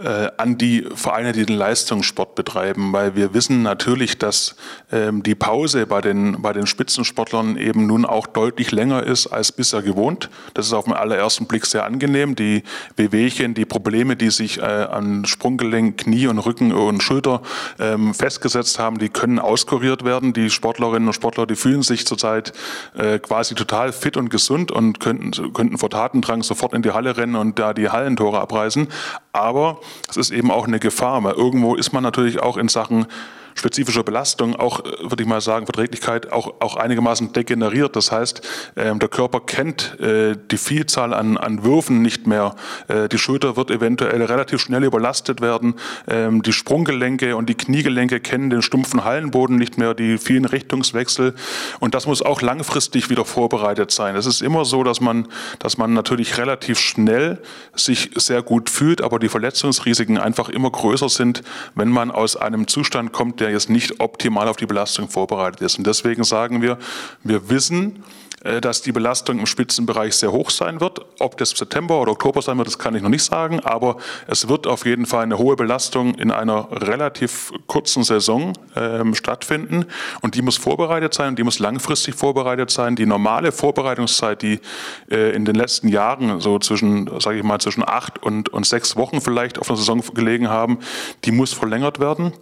äh, 0.00 0.28
an 0.36 0.58
die 0.58 0.84
Vereine, 0.92 1.30
die 1.30 1.46
den 1.46 1.56
Leistungssport 1.56 2.34
betreiben, 2.34 2.92
weil 2.92 3.14
wir 3.14 3.34
wissen 3.34 3.62
natürlich, 3.62 4.18
dass 4.18 4.56
ähm, 4.90 5.22
die 5.22 5.36
Pause 5.36 5.86
bei 5.86 6.00
den, 6.00 6.42
bei 6.42 6.52
den 6.52 6.66
Spitzensportlern 6.66 7.56
eben 7.56 7.86
nun 7.86 8.04
auch 8.04 8.26
deutlich 8.26 8.72
länger 8.72 9.04
ist 9.04 9.28
als 9.28 9.52
bisher 9.52 9.82
gewohnt. 9.82 10.28
Das 10.54 10.66
ist 10.66 10.72
auf 10.72 10.86
den 10.86 10.94
allerersten 10.94 11.46
Blick 11.46 11.66
sehr 11.66 11.84
angenehm. 11.84 12.34
Die 12.34 12.64
Wehwehchen, 12.96 13.54
die 13.54 13.64
Probleme, 13.64 14.16
die 14.16 14.30
sich 14.30 14.60
äh, 14.60 14.75
an 14.84 15.24
Sprunggelenk, 15.24 15.98
Knie 15.98 16.26
und 16.26 16.38
Rücken 16.38 16.72
und 16.72 17.02
Schulter 17.02 17.42
ähm, 17.78 18.14
festgesetzt 18.14 18.78
haben, 18.78 18.98
die 18.98 19.08
können 19.08 19.38
auskuriert 19.38 20.04
werden. 20.04 20.32
Die 20.32 20.50
Sportlerinnen 20.50 21.08
und 21.08 21.14
Sportler, 21.14 21.46
die 21.46 21.56
fühlen 21.56 21.82
sich 21.82 22.06
zurzeit 22.06 22.52
äh, 22.96 23.18
quasi 23.18 23.54
total 23.54 23.92
fit 23.92 24.16
und 24.16 24.30
gesund 24.30 24.70
und 24.70 25.00
könnten, 25.00 25.52
könnten 25.52 25.78
vor 25.78 25.90
Tatendrang 25.90 26.42
sofort 26.42 26.74
in 26.74 26.82
die 26.82 26.92
Halle 26.92 27.16
rennen 27.16 27.36
und 27.36 27.58
da 27.58 27.74
die 27.74 27.90
Hallentore 27.90 28.40
abreißen. 28.40 28.88
Aber 29.32 29.80
es 30.08 30.16
ist 30.16 30.30
eben 30.30 30.50
auch 30.50 30.66
eine 30.66 30.78
Gefahr, 30.78 31.22
weil 31.24 31.34
irgendwo 31.34 31.74
ist 31.74 31.92
man 31.92 32.02
natürlich 32.02 32.40
auch 32.40 32.56
in 32.56 32.68
Sachen 32.68 33.06
spezifischer 33.56 34.04
Belastung 34.04 34.54
auch, 34.54 34.80
äh, 34.80 35.10
würde 35.10 35.22
ich 35.22 35.28
mal 35.28 35.40
sagen, 35.40 35.66
Verträglichkeit 35.66 36.30
auch, 36.30 36.54
auch 36.60 36.76
einigermaßen 36.76 37.32
degeneriert. 37.32 37.96
Das 37.96 38.12
heißt, 38.12 38.42
ähm, 38.76 38.98
der 38.98 39.08
Körper 39.08 39.40
kennt 39.40 39.98
äh, 40.00 40.36
die 40.50 40.58
Vielzahl 40.58 41.12
an, 41.12 41.36
an 41.36 41.64
Würfen 41.64 42.02
nicht 42.02 42.26
mehr. 42.26 42.54
Äh, 42.88 43.08
die 43.08 43.18
Schulter 43.18 43.56
wird 43.56 43.70
eventuell 43.70 44.22
relativ 44.22 44.60
schnell 44.60 44.84
überlastet 44.84 45.40
werden. 45.40 45.74
Ähm, 46.06 46.42
die 46.42 46.52
Sprunggelenke 46.52 47.36
und 47.36 47.48
die 47.48 47.54
Kniegelenke 47.54 48.20
kennen 48.20 48.50
den 48.50 48.62
stumpfen 48.62 49.04
Hallenboden 49.04 49.56
nicht 49.56 49.78
mehr, 49.78 49.94
die 49.94 50.18
vielen 50.18 50.44
Richtungswechsel. 50.44 51.34
Und 51.80 51.94
das 51.94 52.06
muss 52.06 52.22
auch 52.22 52.42
langfristig 52.42 53.10
wieder 53.10 53.24
vorbereitet 53.24 53.90
sein. 53.90 54.16
Es 54.16 54.26
ist 54.26 54.42
immer 54.42 54.64
so, 54.64 54.84
dass 54.84 55.00
man, 55.00 55.28
dass 55.58 55.78
man 55.78 55.94
natürlich 55.94 56.36
relativ 56.38 56.78
schnell 56.78 57.38
sich 57.74 58.10
sehr 58.16 58.42
gut 58.42 58.68
fühlt, 58.68 59.00
aber 59.00 59.18
die 59.18 59.28
Verletzungsrisiken 59.28 60.18
einfach 60.18 60.50
immer 60.50 60.70
größer 60.70 61.08
sind, 61.08 61.42
wenn 61.74 61.88
man 61.88 62.10
aus 62.10 62.36
einem 62.36 62.68
Zustand 62.68 63.12
kommt, 63.12 63.40
der 63.40 63.45
der 63.46 63.52
jetzt 63.52 63.70
nicht 63.70 64.00
optimal 64.00 64.48
auf 64.48 64.56
die 64.56 64.66
Belastung 64.66 65.08
vorbereitet 65.08 65.60
ist. 65.60 65.78
Und 65.78 65.86
deswegen 65.86 66.24
sagen 66.24 66.62
wir, 66.62 66.78
wir 67.22 67.48
wissen, 67.48 68.02
äh, 68.46 68.60
dass 68.60 68.82
die 68.82 68.92
Belastung 68.92 69.38
im 69.38 69.46
Spitzenbereich 69.46 70.14
sehr 70.14 70.30
hoch 70.30 70.50
sein 70.50 70.80
wird. 70.80 71.00
Ob 71.18 71.36
das 71.36 71.50
September 71.50 72.00
oder 72.00 72.12
Oktober 72.12 72.42
sein 72.42 72.58
wird, 72.58 72.68
das 72.68 72.78
kann 72.78 72.94
ich 72.94 73.02
noch 73.02 73.08
nicht 73.08 73.24
sagen, 73.24 73.60
aber 73.60 73.96
es 74.26 74.48
wird 74.48 74.66
auf 74.66 74.84
jeden 74.84 75.06
Fall 75.06 75.24
eine 75.24 75.38
hohe 75.38 75.56
Belastung 75.56 76.14
in 76.14 76.30
einer 76.30 76.68
relativ 76.70 77.52
kurzen 77.66 78.04
Saison 78.04 78.52
ähm, 78.76 79.14
stattfinden 79.14 79.86
und 80.20 80.34
die 80.34 80.42
muss 80.42 80.56
vorbereitet 80.56 81.14
sein 81.14 81.30
und 81.30 81.38
die 81.38 81.44
muss 81.44 81.58
langfristig 81.58 82.14
vorbereitet 82.14 82.70
sein. 82.70 82.94
Die 82.94 83.06
normale 83.06 83.52
Vorbereitungszeit, 83.52 84.42
die 84.42 84.60
äh, 85.10 85.34
in 85.34 85.44
den 85.44 85.54
letzten 85.54 85.88
Jahren 85.88 86.40
so 86.40 86.58
zwischen, 86.58 87.08
sage 87.20 87.38
ich 87.38 87.42
mal, 87.42 87.58
zwischen 87.58 87.86
acht 87.86 88.22
und, 88.22 88.50
und 88.50 88.66
sechs 88.66 88.96
Wochen 88.96 89.20
vielleicht 89.20 89.58
auf 89.58 89.66
der 89.66 89.76
Saison 89.76 90.02
gelegen 90.14 90.48
haben, 90.48 90.78
die 91.24 91.32
muss 91.32 91.52
verlängert 91.52 92.00
werden, 92.00 92.32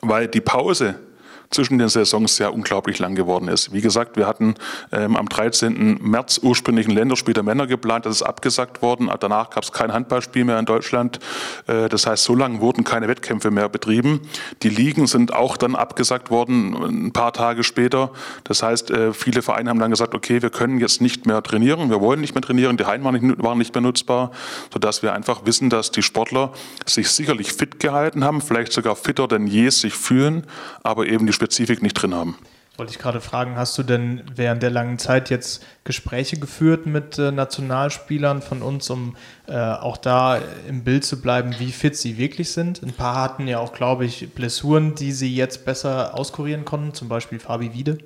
weil 0.00 0.28
die 0.28 0.40
Pause 0.40 1.05
zwischen 1.50 1.78
den 1.78 1.88
Saisons 1.88 2.38
ja 2.38 2.48
unglaublich 2.48 2.98
lang 2.98 3.14
geworden 3.14 3.48
ist. 3.48 3.72
Wie 3.72 3.80
gesagt, 3.80 4.16
wir 4.16 4.26
hatten 4.26 4.54
ähm, 4.92 5.16
am 5.16 5.28
13. 5.28 5.98
März 6.02 6.40
ursprünglich 6.42 6.88
ein 6.88 6.94
Länderspiel 6.94 7.34
der 7.34 7.42
Männer 7.42 7.66
geplant, 7.66 8.06
das 8.06 8.16
ist 8.16 8.22
abgesagt 8.22 8.82
worden. 8.82 9.10
Danach 9.20 9.50
gab 9.50 9.64
es 9.64 9.72
kein 9.72 9.92
Handballspiel 9.92 10.44
mehr 10.44 10.58
in 10.58 10.66
Deutschland. 10.66 11.18
Äh, 11.66 11.88
das 11.88 12.06
heißt, 12.06 12.24
so 12.24 12.34
lange 12.34 12.60
wurden 12.60 12.84
keine 12.84 13.08
Wettkämpfe 13.08 13.50
mehr 13.50 13.68
betrieben. 13.68 14.20
Die 14.62 14.68
Ligen 14.68 15.06
sind 15.06 15.32
auch 15.32 15.56
dann 15.56 15.74
abgesagt 15.74 16.30
worden, 16.30 17.06
ein 17.06 17.12
paar 17.12 17.32
Tage 17.32 17.64
später. 17.64 18.10
Das 18.44 18.62
heißt, 18.62 18.90
äh, 18.90 19.12
viele 19.12 19.42
Vereine 19.42 19.70
haben 19.70 19.78
dann 19.78 19.90
gesagt, 19.90 20.14
okay, 20.14 20.42
wir 20.42 20.50
können 20.50 20.78
jetzt 20.78 21.00
nicht 21.00 21.26
mehr 21.26 21.42
trainieren, 21.42 21.90
wir 21.90 22.00
wollen 22.00 22.20
nicht 22.20 22.34
mehr 22.34 22.42
trainieren, 22.42 22.76
die 22.76 22.84
Hallen 22.84 23.04
waren 23.04 23.14
nicht, 23.14 23.42
waren 23.42 23.58
nicht 23.58 23.74
mehr 23.74 23.82
nutzbar, 23.82 24.30
sodass 24.72 25.02
wir 25.02 25.12
einfach 25.12 25.46
wissen, 25.46 25.70
dass 25.70 25.90
die 25.90 26.02
Sportler 26.02 26.52
sich 26.84 27.10
sicherlich 27.10 27.52
fit 27.52 27.80
gehalten 27.80 28.24
haben, 28.24 28.40
vielleicht 28.40 28.72
sogar 28.72 28.96
fitter 28.96 29.28
denn 29.28 29.46
je 29.46 29.70
sich 29.70 29.94
fühlen, 29.94 30.44
aber 30.82 31.06
eben 31.06 31.26
die 31.26 31.32
Spezifik 31.36 31.82
nicht 31.82 31.94
drin 31.94 32.14
haben. 32.14 32.38
Wollte 32.78 32.92
ich 32.92 32.98
gerade 32.98 33.20
fragen, 33.20 33.56
hast 33.56 33.76
du 33.78 33.82
denn 33.82 34.22
während 34.34 34.62
der 34.62 34.70
langen 34.70 34.98
Zeit 34.98 35.30
jetzt 35.30 35.64
Gespräche 35.84 36.38
geführt 36.38 36.86
mit 36.86 37.18
äh, 37.18 37.30
Nationalspielern 37.30 38.42
von 38.42 38.62
uns, 38.62 38.90
um 38.90 39.16
äh, 39.46 39.54
auch 39.54 39.96
da 39.96 40.40
im 40.68 40.82
Bild 40.84 41.04
zu 41.04 41.20
bleiben, 41.20 41.54
wie 41.58 41.72
fit 41.72 41.96
sie 41.96 42.18
wirklich 42.18 42.52
sind? 42.52 42.82
Ein 42.82 42.92
paar 42.92 43.22
hatten 43.22 43.48
ja 43.48 43.60
auch, 43.60 43.72
glaube 43.72 44.04
ich, 44.04 44.30
Blessuren, 44.34 44.94
die 44.94 45.12
sie 45.12 45.34
jetzt 45.34 45.64
besser 45.64 46.14
auskurieren 46.14 46.64
konnten, 46.64 46.92
zum 46.92 47.08
Beispiel 47.08 47.38
Fabi 47.38 47.72
Wiede. 47.72 47.98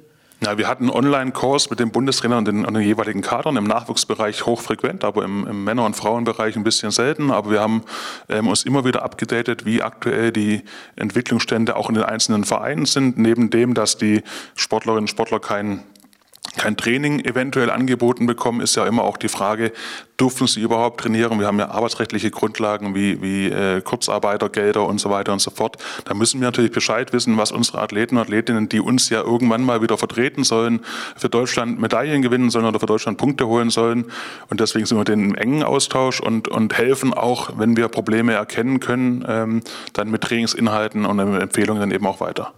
Ja, 0.42 0.56
wir 0.56 0.68
hatten 0.68 0.88
Online-Kurs 0.88 1.68
mit 1.68 1.80
dem 1.80 1.90
Bundestrainer 1.90 2.38
und 2.38 2.49
den, 2.49 2.64
und 2.64 2.73
den, 2.73 2.82
jeweiligen 2.82 3.20
Kadern 3.20 3.59
im 3.59 3.64
Nachwuchsbereich 3.64 4.47
hochfrequent, 4.47 5.04
aber 5.04 5.23
im, 5.23 5.47
im 5.47 5.64
Männer- 5.64 5.85
und 5.85 5.97
Frauenbereich 5.97 6.56
ein 6.56 6.64
bisschen 6.64 6.90
selten. 6.90 7.30
Aber 7.30 7.50
wir 7.50 7.61
haben 7.61 7.82
ähm, 8.30 8.49
uns 8.49 8.64
immer 8.64 8.87
wieder 8.87 9.02
abgedatet, 9.02 9.66
wie 9.66 9.82
aktuell 9.82 10.32
die 10.32 10.62
Entwicklungsstände 10.97 11.76
auch 11.76 11.90
in 11.90 11.94
den 11.94 12.04
einzelnen 12.04 12.44
Vereinen 12.44 12.87
sind, 12.87 13.18
neben 13.18 13.50
dem, 13.50 13.75
dass 13.75 13.99
die 13.99 14.23
Sportlerinnen 14.54 15.02
und 15.02 15.09
Sportler 15.09 15.40
keinen 15.40 15.82
kein 16.57 16.76
Training 16.76 17.21
eventuell 17.21 17.71
angeboten 17.71 18.26
bekommen, 18.26 18.61
ist 18.61 18.76
ja 18.76 18.85
immer 18.87 19.04
auch 19.04 19.16
die 19.16 19.28
Frage, 19.28 19.73
dürfen 20.19 20.47
sie 20.47 20.61
überhaupt 20.61 21.00
trainieren? 21.00 21.38
Wir 21.38 21.47
haben 21.47 21.59
ja 21.59 21.71
arbeitsrechtliche 21.71 22.30
Grundlagen 22.30 22.95
wie, 22.95 23.23
wie 23.23 23.47
äh, 23.47 23.80
Kurzarbeitergelder 23.80 24.85
und 24.85 25.00
so 25.00 25.11
weiter 25.11 25.33
und 25.33 25.38
so 25.38 25.50
fort. 25.50 25.76
Da 26.04 26.14
müssen 26.14 26.40
wir 26.40 26.49
natürlich 26.49 26.73
Bescheid 26.73 27.12
wissen, 27.12 27.38
was 27.38 27.52
unsere 27.52 27.80
Athleten 27.80 28.16
und 28.16 28.23
Athletinnen, 28.23 28.69
die 28.69 28.80
uns 28.80 29.09
ja 29.11 29.23
irgendwann 29.23 29.62
mal 29.62 29.80
wieder 29.80 29.97
vertreten 29.97 30.45
sollen, 30.45 30.80
für 31.16 31.28
Deutschland 31.28 31.80
Medaillen 31.80 32.21
gewinnen 32.21 32.50
sollen 32.50 32.66
oder 32.66 32.80
für 32.80 32.87
Deutschland 32.87 33.16
Punkte 33.16 33.47
holen 33.47 33.71
sollen. 33.71 34.07
Und 34.49 34.61
deswegen 34.61 34.87
sind 34.87 34.99
wir 34.99 35.04
denen 35.04 35.30
im 35.30 35.35
engen 35.37 35.62
Austausch 35.62 36.21
und, 36.21 36.49
und 36.49 36.76
helfen 36.76 37.14
auch, 37.14 37.59
wenn 37.59 37.76
wir 37.76 37.88
Probleme 37.88 38.33
erkennen 38.33 38.80
können, 38.80 39.25
ähm, 39.26 39.62
dann 39.92 40.11
mit 40.11 40.23
Trainingsinhalten 40.23 41.07
und 41.07 41.19
Empfehlungen 41.19 41.80
dann 41.80 41.90
eben 41.92 42.07
auch 42.07 42.21
weiter. 42.21 42.52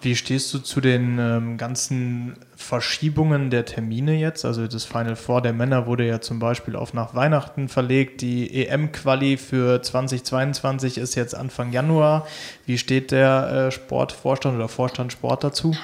Wie 0.00 0.14
stehst 0.14 0.54
du 0.54 0.60
zu 0.60 0.80
den 0.80 1.18
ähm, 1.18 1.56
ganzen 1.56 2.34
Verschiebungen 2.54 3.50
der 3.50 3.64
Termine 3.64 4.14
jetzt? 4.14 4.44
Also 4.44 4.68
das 4.68 4.84
Final 4.84 5.16
Four 5.16 5.42
der 5.42 5.52
Männer 5.52 5.86
wurde 5.86 6.06
ja 6.06 6.20
zum 6.20 6.38
Beispiel 6.38 6.76
auf 6.76 6.94
nach 6.94 7.14
Weihnachten 7.14 7.68
verlegt. 7.68 8.20
Die 8.20 8.66
EM-Quali 8.66 9.36
für 9.36 9.82
2022 9.82 10.98
ist 10.98 11.16
jetzt 11.16 11.34
Anfang 11.34 11.72
Januar. 11.72 12.28
Wie 12.64 12.78
steht 12.78 13.10
der 13.10 13.68
äh, 13.68 13.70
Sportvorstand 13.72 14.54
oder 14.56 14.68
Vorstand 14.68 15.12
Sport 15.12 15.42
dazu? 15.42 15.74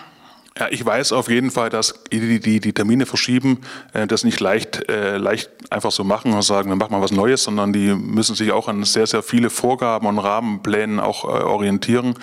Ja, 0.57 0.69
ich 0.71 0.87
weiß 0.87 1.11
auf 1.11 1.29
jeden 1.29 1.51
Fall, 1.51 1.69
dass 1.69 2.05
die, 2.13 2.39
die, 2.39 2.61
die 2.61 2.73
Termine 2.73 3.07
verschieben, 3.07 3.63
äh, 3.93 4.07
das 4.07 4.23
nicht 4.23 4.39
leicht, 4.39 4.89
äh, 4.89 5.17
leicht 5.17 5.51
einfach 5.69 5.91
so 5.91 6.05
machen 6.05 6.33
und 6.33 6.43
sagen, 6.43 6.69
wir 6.69 6.77
machen 6.77 6.93
mal 6.93 7.03
was 7.03 7.11
Neues, 7.11 7.43
sondern 7.43 7.73
die 7.73 7.93
müssen 7.93 8.37
sich 8.37 8.53
auch 8.53 8.69
an 8.69 8.85
sehr, 8.85 9.09
sehr 9.09 9.25
viele 9.25 9.51
Vorgaben 9.51 10.07
und 10.07 10.21
Rahmenplänen 10.21 11.01
auch 11.01 11.25
äh, 11.25 11.43
orientieren. 11.43 12.15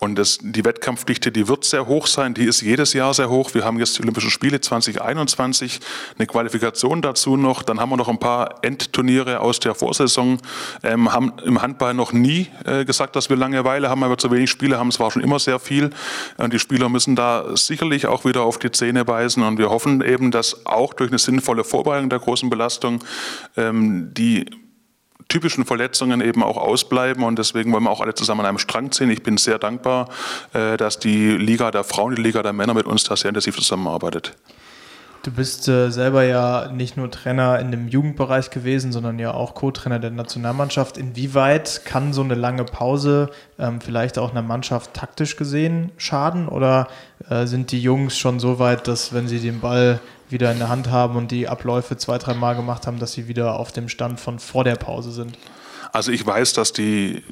Und 0.00 0.16
das, 0.16 0.38
die 0.42 0.64
Wettkampfdichte, 0.64 1.30
die 1.30 1.46
wird 1.46 1.64
sehr 1.64 1.86
hoch 1.86 2.08
sein, 2.08 2.34
die 2.34 2.46
ist 2.46 2.60
jedes 2.60 2.92
Jahr 2.92 3.14
sehr 3.14 3.30
hoch. 3.30 3.54
Wir 3.54 3.64
haben 3.64 3.78
jetzt 3.78 3.96
die 3.98 4.02
Olympischen 4.02 4.30
Spiele 4.30 4.60
2021, 4.60 5.78
eine 6.18 6.26
Qualifikation 6.26 7.02
dazu 7.02 7.36
noch. 7.36 7.62
Dann 7.62 7.78
haben 7.78 7.90
wir 7.90 7.96
noch 7.96 8.08
ein 8.08 8.18
paar 8.18 8.64
Endturniere 8.64 9.38
aus 9.38 9.60
der 9.60 9.76
Vorsaison, 9.76 10.38
ähm, 10.82 11.12
haben 11.12 11.34
im 11.44 11.62
Handball 11.62 11.94
noch 11.94 12.12
nie 12.12 12.48
äh, 12.64 12.84
gesagt, 12.84 13.14
dass 13.14 13.30
wir 13.30 13.36
Langeweile 13.36 13.88
haben, 13.88 14.02
aber 14.02 14.18
zu 14.18 14.28
wenig 14.32 14.50
Spiele 14.50 14.76
haben. 14.76 14.88
Es 14.88 14.98
war 14.98 15.12
schon 15.12 15.22
immer 15.22 15.38
sehr 15.38 15.60
viel. 15.60 15.90
Und 16.36 16.52
die 16.52 16.58
Spieler 16.58 16.88
müssen 16.88 17.14
da 17.14 17.56
sich 17.56 17.75
sicherlich 17.76 18.06
auch 18.06 18.24
wieder 18.24 18.42
auf 18.42 18.58
die 18.58 18.70
Zähne 18.70 19.04
beißen 19.04 19.42
und 19.42 19.58
wir 19.58 19.68
hoffen 19.68 20.00
eben, 20.00 20.30
dass 20.30 20.64
auch 20.64 20.94
durch 20.94 21.10
eine 21.10 21.18
sinnvolle 21.18 21.62
Vorbereitung 21.62 22.08
der 22.08 22.20
großen 22.20 22.48
Belastung 22.48 23.04
ähm, 23.54 24.14
die 24.14 24.46
typischen 25.28 25.66
Verletzungen 25.66 26.22
eben 26.22 26.42
auch 26.42 26.56
ausbleiben 26.56 27.22
und 27.22 27.38
deswegen 27.38 27.72
wollen 27.72 27.84
wir 27.84 27.90
auch 27.90 28.00
alle 28.00 28.14
zusammen 28.14 28.40
an 28.40 28.46
einem 28.46 28.58
Strang 28.58 28.92
ziehen. 28.92 29.10
Ich 29.10 29.22
bin 29.22 29.36
sehr 29.36 29.58
dankbar, 29.58 30.08
äh, 30.54 30.78
dass 30.78 30.98
die 30.98 31.32
Liga 31.32 31.70
der 31.70 31.84
Frauen, 31.84 32.14
die 32.14 32.22
Liga 32.22 32.42
der 32.42 32.54
Männer 32.54 32.72
mit 32.72 32.86
uns 32.86 33.04
da 33.04 33.14
sehr 33.14 33.28
intensiv 33.28 33.56
zusammenarbeitet. 33.56 34.34
Du 35.26 35.32
bist 35.32 35.66
äh, 35.66 35.90
selber 35.90 36.22
ja 36.22 36.70
nicht 36.70 36.96
nur 36.96 37.10
Trainer 37.10 37.58
in 37.58 37.72
dem 37.72 37.88
Jugendbereich 37.88 38.50
gewesen, 38.50 38.92
sondern 38.92 39.18
ja 39.18 39.34
auch 39.34 39.56
Co-Trainer 39.56 39.98
der 39.98 40.12
Nationalmannschaft. 40.12 40.96
Inwieweit 40.96 41.84
kann 41.84 42.12
so 42.12 42.22
eine 42.22 42.36
lange 42.36 42.62
Pause 42.62 43.30
ähm, 43.58 43.80
vielleicht 43.80 44.18
auch 44.18 44.30
einer 44.30 44.42
Mannschaft 44.42 44.94
taktisch 44.94 45.34
gesehen 45.34 45.90
schaden? 45.96 46.46
Oder 46.46 46.86
äh, 47.28 47.46
sind 47.46 47.72
die 47.72 47.82
Jungs 47.82 48.16
schon 48.16 48.38
so 48.38 48.60
weit, 48.60 48.86
dass 48.86 49.12
wenn 49.12 49.26
sie 49.26 49.40
den 49.40 49.58
Ball 49.58 49.98
wieder 50.30 50.52
in 50.52 50.58
der 50.58 50.68
Hand 50.68 50.92
haben 50.92 51.16
und 51.16 51.32
die 51.32 51.48
Abläufe 51.48 51.96
zwei, 51.96 52.18
drei 52.18 52.34
Mal 52.34 52.54
gemacht 52.54 52.86
haben, 52.86 53.00
dass 53.00 53.12
sie 53.12 53.26
wieder 53.26 53.58
auf 53.58 53.72
dem 53.72 53.88
Stand 53.88 54.20
von 54.20 54.38
vor 54.38 54.62
der 54.62 54.76
Pause 54.76 55.10
sind? 55.10 55.36
Also 55.90 56.12
ich 56.12 56.24
weiß, 56.24 56.52
dass 56.52 56.72
die 56.72 57.24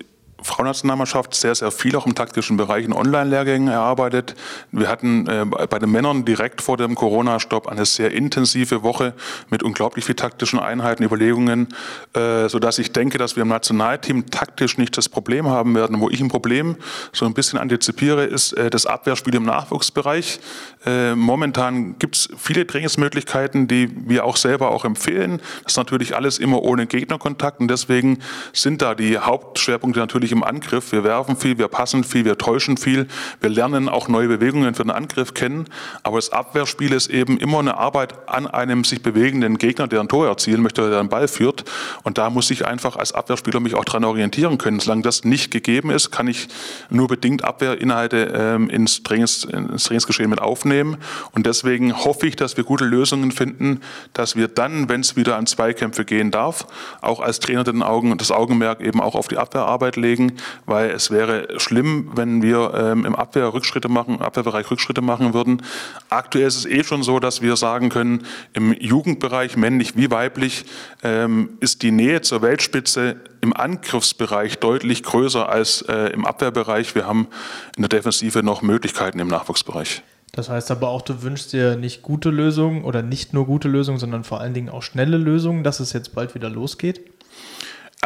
Frauennationalmannschaft 0.44 1.34
sehr, 1.34 1.54
sehr 1.54 1.70
viel 1.70 1.96
auch 1.96 2.06
im 2.06 2.14
taktischen 2.14 2.56
Bereich 2.56 2.84
in 2.84 2.92
Online-Lehrgängen 2.92 3.68
erarbeitet. 3.68 4.36
Wir 4.70 4.88
hatten 4.88 5.26
äh, 5.26 5.44
bei 5.44 5.78
den 5.78 5.90
Männern 5.90 6.24
direkt 6.24 6.60
vor 6.60 6.76
dem 6.76 6.94
Corona-Stopp 6.94 7.66
eine 7.66 7.86
sehr 7.86 8.12
intensive 8.12 8.82
Woche 8.82 9.14
mit 9.48 9.62
unglaublich 9.62 10.04
viel 10.04 10.14
taktischen 10.14 10.58
Einheiten, 10.58 11.02
Überlegungen, 11.02 11.68
äh, 12.14 12.48
sodass 12.48 12.78
ich 12.78 12.92
denke, 12.92 13.16
dass 13.16 13.36
wir 13.36 13.42
im 13.42 13.48
Nationalteam 13.48 14.30
taktisch 14.30 14.76
nicht 14.76 14.96
das 14.98 15.08
Problem 15.08 15.48
haben 15.48 15.74
werden. 15.74 15.98
Wo 16.00 16.10
ich 16.10 16.20
ein 16.20 16.28
Problem 16.28 16.76
so 17.12 17.24
ein 17.24 17.32
bisschen 17.32 17.58
antizipiere, 17.58 18.24
ist 18.24 18.52
äh, 18.52 18.68
das 18.68 18.84
Abwehrspiel 18.84 19.34
im 19.34 19.44
Nachwuchsbereich. 19.44 20.40
Äh, 20.84 21.14
momentan 21.14 21.98
gibt 21.98 22.16
es 22.16 22.28
viele 22.36 22.66
Trainingsmöglichkeiten, 22.66 23.66
die 23.66 23.88
wir 24.06 24.26
auch 24.26 24.36
selber 24.36 24.70
auch 24.70 24.84
empfehlen. 24.84 25.40
Das 25.62 25.72
ist 25.72 25.76
natürlich 25.78 26.14
alles 26.14 26.38
immer 26.38 26.62
ohne 26.62 26.86
Gegnerkontakt 26.86 27.60
und 27.60 27.68
deswegen 27.68 28.18
sind 28.52 28.82
da 28.82 28.94
die 28.94 29.16
Hauptschwerpunkte 29.18 30.00
natürlich 30.00 30.33
im 30.34 30.44
Angriff. 30.44 30.92
Wir 30.92 31.04
werfen 31.04 31.36
viel, 31.36 31.56
wir 31.56 31.68
passen 31.68 32.04
viel, 32.04 32.24
wir 32.26 32.36
täuschen 32.36 32.76
viel. 32.76 33.06
Wir 33.40 33.48
lernen 33.48 33.88
auch 33.88 34.08
neue 34.08 34.28
Bewegungen 34.28 34.74
für 34.74 34.82
den 34.82 34.90
Angriff 34.90 35.32
kennen. 35.32 35.66
Aber 36.02 36.16
das 36.16 36.30
Abwehrspiel 36.30 36.92
ist 36.92 37.08
eben 37.08 37.38
immer 37.38 37.60
eine 37.60 37.78
Arbeit 37.78 38.28
an 38.28 38.46
einem 38.46 38.84
sich 38.84 39.02
bewegenden 39.02 39.56
Gegner, 39.56 39.88
der 39.88 40.00
ein 40.00 40.08
Tor 40.08 40.26
erzielen 40.26 40.62
möchte, 40.62 40.88
der 40.90 41.00
einen 41.00 41.08
Ball 41.08 41.28
führt. 41.28 41.64
Und 42.02 42.18
da 42.18 42.28
muss 42.28 42.50
ich 42.50 42.66
einfach 42.66 42.96
als 42.96 43.12
Abwehrspieler 43.12 43.60
mich 43.60 43.74
auch 43.74 43.84
dran 43.84 44.04
orientieren 44.04 44.58
können. 44.58 44.80
Solange 44.80 45.02
das 45.02 45.24
nicht 45.24 45.50
gegeben 45.50 45.90
ist, 45.90 46.10
kann 46.10 46.26
ich 46.26 46.48
nur 46.90 47.08
bedingt 47.08 47.44
Abwehrinhalte 47.44 48.32
ähm, 48.36 48.68
ins, 48.68 49.02
Trainings, 49.02 49.44
ins 49.44 49.84
Trainingsgeschehen 49.84 50.28
mit 50.28 50.40
aufnehmen. 50.40 50.96
Und 51.32 51.46
deswegen 51.46 52.04
hoffe 52.04 52.26
ich, 52.26 52.36
dass 52.36 52.56
wir 52.56 52.64
gute 52.64 52.84
Lösungen 52.84 53.30
finden, 53.30 53.80
dass 54.12 54.36
wir 54.36 54.48
dann, 54.48 54.88
wenn 54.88 55.00
es 55.00 55.16
wieder 55.16 55.36
an 55.36 55.46
Zweikämpfe 55.46 56.04
gehen 56.04 56.30
darf, 56.30 56.66
auch 57.00 57.20
als 57.20 57.40
Trainer 57.40 57.64
den 57.64 57.82
Augen, 57.82 58.16
das 58.18 58.30
Augenmerk 58.30 58.80
eben 58.80 59.00
auch 59.00 59.14
auf 59.14 59.28
die 59.28 59.38
Abwehrarbeit 59.38 59.96
legen 59.96 60.13
bewegen, 60.14 60.32
weil 60.66 60.90
es 60.90 61.10
wäre 61.10 61.48
schlimm, 61.58 62.10
wenn 62.14 62.42
wir 62.42 62.72
ähm, 62.74 63.04
im 63.04 63.14
Abwehr 63.14 63.52
Rückschritte 63.52 63.88
machen, 63.88 64.20
Abwehrbereich 64.20 64.70
Rückschritte 64.70 65.02
machen 65.02 65.34
würden. 65.34 65.62
Aktuell 66.10 66.46
ist 66.46 66.56
es 66.56 66.66
eh 66.66 66.84
schon 66.84 67.02
so, 67.02 67.18
dass 67.18 67.42
wir 67.42 67.56
sagen 67.56 67.88
können, 67.88 68.24
im 68.52 68.72
Jugendbereich, 68.72 69.56
männlich 69.56 69.96
wie 69.96 70.10
weiblich, 70.10 70.64
ähm, 71.02 71.50
ist 71.60 71.82
die 71.82 71.90
Nähe 71.90 72.20
zur 72.20 72.42
Weltspitze 72.42 73.16
im 73.40 73.52
Angriffsbereich 73.52 74.58
deutlich 74.58 75.02
größer 75.02 75.48
als 75.48 75.82
äh, 75.82 76.12
im 76.12 76.24
Abwehrbereich. 76.24 76.94
Wir 76.94 77.06
haben 77.06 77.28
in 77.76 77.82
der 77.82 77.88
Defensive 77.88 78.42
noch 78.42 78.62
Möglichkeiten 78.62 79.18
im 79.18 79.28
Nachwuchsbereich. 79.28 80.02
Das 80.32 80.48
heißt 80.48 80.72
aber 80.72 80.88
auch, 80.88 81.02
du 81.02 81.22
wünschst 81.22 81.52
dir 81.52 81.76
nicht 81.76 82.02
gute 82.02 82.30
Lösungen 82.30 82.82
oder 82.82 83.02
nicht 83.02 83.32
nur 83.32 83.46
gute 83.46 83.68
Lösungen, 83.68 83.98
sondern 83.98 84.24
vor 84.24 84.40
allen 84.40 84.52
Dingen 84.52 84.68
auch 84.68 84.82
schnelle 84.82 85.16
Lösungen, 85.16 85.62
dass 85.62 85.78
es 85.78 85.92
jetzt 85.92 86.14
bald 86.14 86.34
wieder 86.34 86.50
losgeht? 86.50 87.00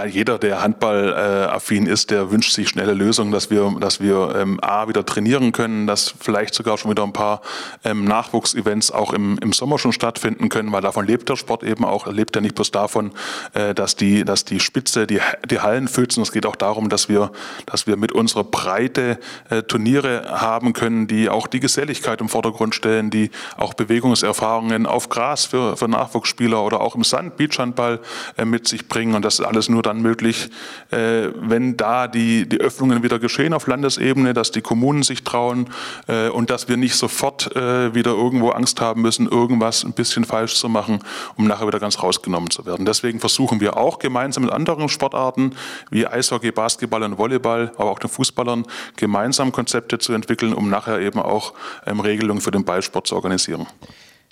Jeder, 0.06 0.38
der 0.38 0.62
Handball-affin 0.62 1.86
ist, 1.86 2.10
der 2.10 2.30
wünscht 2.30 2.52
sich 2.52 2.68
schnelle 2.68 2.94
Lösungen, 2.94 3.32
dass 3.32 3.50
wir, 3.50 3.74
dass 3.80 4.00
wir 4.00 4.34
ähm, 4.36 4.58
A, 4.62 4.88
wieder 4.88 5.04
trainieren 5.04 5.52
können, 5.52 5.86
dass 5.86 6.14
vielleicht 6.20 6.54
sogar 6.54 6.78
schon 6.78 6.90
wieder 6.90 7.02
ein 7.02 7.12
paar 7.12 7.42
ähm, 7.84 8.04
Nachwuchsevents 8.04 8.90
auch 8.90 9.12
im, 9.12 9.38
im 9.38 9.52
Sommer 9.52 9.78
schon 9.78 9.92
stattfinden 9.92 10.48
können, 10.48 10.72
weil 10.72 10.82
davon 10.82 11.06
lebt 11.06 11.28
der 11.28 11.36
Sport 11.36 11.62
eben 11.62 11.84
auch. 11.84 12.06
Er 12.06 12.12
lebt 12.12 12.34
ja 12.34 12.42
nicht 12.42 12.54
bloß 12.54 12.70
davon, 12.70 13.12
äh, 13.54 13.74
dass, 13.74 13.96
die, 13.96 14.24
dass 14.24 14.44
die 14.44 14.60
Spitze 14.60 15.06
die, 15.06 15.20
die 15.50 15.60
Hallen 15.60 15.88
füllt, 15.88 16.12
sondern 16.12 16.28
es 16.28 16.32
geht 16.32 16.46
auch 16.46 16.56
darum, 16.56 16.88
dass 16.88 17.08
wir, 17.08 17.32
dass 17.66 17.86
wir 17.86 17.96
mit 17.96 18.12
unserer 18.12 18.44
Breite 18.44 19.18
äh, 19.50 19.62
Turniere 19.62 20.26
haben 20.28 20.72
können, 20.72 21.06
die 21.06 21.28
auch 21.28 21.46
die 21.46 21.60
Geselligkeit 21.60 22.20
im 22.20 22.28
Vordergrund 22.28 22.74
stellen, 22.74 23.10
die 23.10 23.30
auch 23.56 23.74
Bewegungserfahrungen 23.74 24.86
auf 24.86 25.08
Gras 25.08 25.46
für, 25.46 25.76
für 25.76 25.88
Nachwuchsspieler 25.88 26.62
oder 26.62 26.80
auch 26.80 26.94
im 26.94 27.04
Sand, 27.04 27.36
Beachhandball 27.36 28.00
äh, 28.36 28.44
mit 28.44 28.68
sich 28.68 28.88
bringen. 28.88 29.14
Und 29.14 29.24
das 29.24 29.38
ist 29.38 29.46
alles 29.46 29.68
nur 29.68 29.82
dann 29.88 30.02
möglich, 30.02 30.50
äh, 30.90 31.28
wenn 31.35 31.76
da 31.76 32.07
die, 32.07 32.49
die 32.49 32.61
Öffnungen 32.61 33.02
wieder 33.02 33.18
geschehen 33.18 33.54
auf 33.54 33.66
Landesebene, 33.66 34.35
dass 34.35 34.50
die 34.50 34.61
Kommunen 34.61 35.02
sich 35.02 35.25
trauen 35.25 35.71
äh, 36.07 36.28
und 36.28 36.50
dass 36.50 36.68
wir 36.68 36.76
nicht 36.76 36.95
sofort 36.95 37.54
äh, 37.57 37.95
wieder 37.95 38.11
irgendwo 38.11 38.50
Angst 38.50 38.80
haben 38.80 39.02
müssen, 39.02 39.26
irgendwas 39.28 39.85
ein 39.85 39.92
bisschen 39.92 40.25
falsch 40.25 40.54
zu 40.57 40.68
machen, 40.68 41.00
um 41.37 41.47
nachher 41.47 41.66
wieder 41.66 41.80
ganz 41.80 42.02
rausgenommen 42.02 42.50
zu 42.50 42.66
werden. 42.66 42.85
Deswegen 42.87 43.18
versuchen 43.18 43.61
wir 43.61 43.76
auch 43.76 43.99
gemeinsam 43.99 44.45
mit 44.45 44.52
anderen 44.52 44.88
Sportarten 44.88 45.54
wie 45.90 46.07
Eishockey, 46.07 46.52
Basketball 46.52 47.02
und 47.02 47.18
Volleyball, 47.18 47.73
aber 47.76 47.90
auch 47.90 47.99
den 47.99 48.11
Fußballern 48.11 48.64
gemeinsam 48.97 49.52
Konzepte 49.52 49.99
zu 49.99 50.12
entwickeln, 50.12 50.52
um 50.52 50.68
nachher 50.68 51.00
eben 51.00 51.18
auch 51.18 51.54
ähm, 51.87 52.00
Regelungen 52.00 52.40
für 52.40 52.50
den 52.50 52.64
Ballsport 52.64 53.07
zu 53.07 53.16
organisieren. 53.16 53.66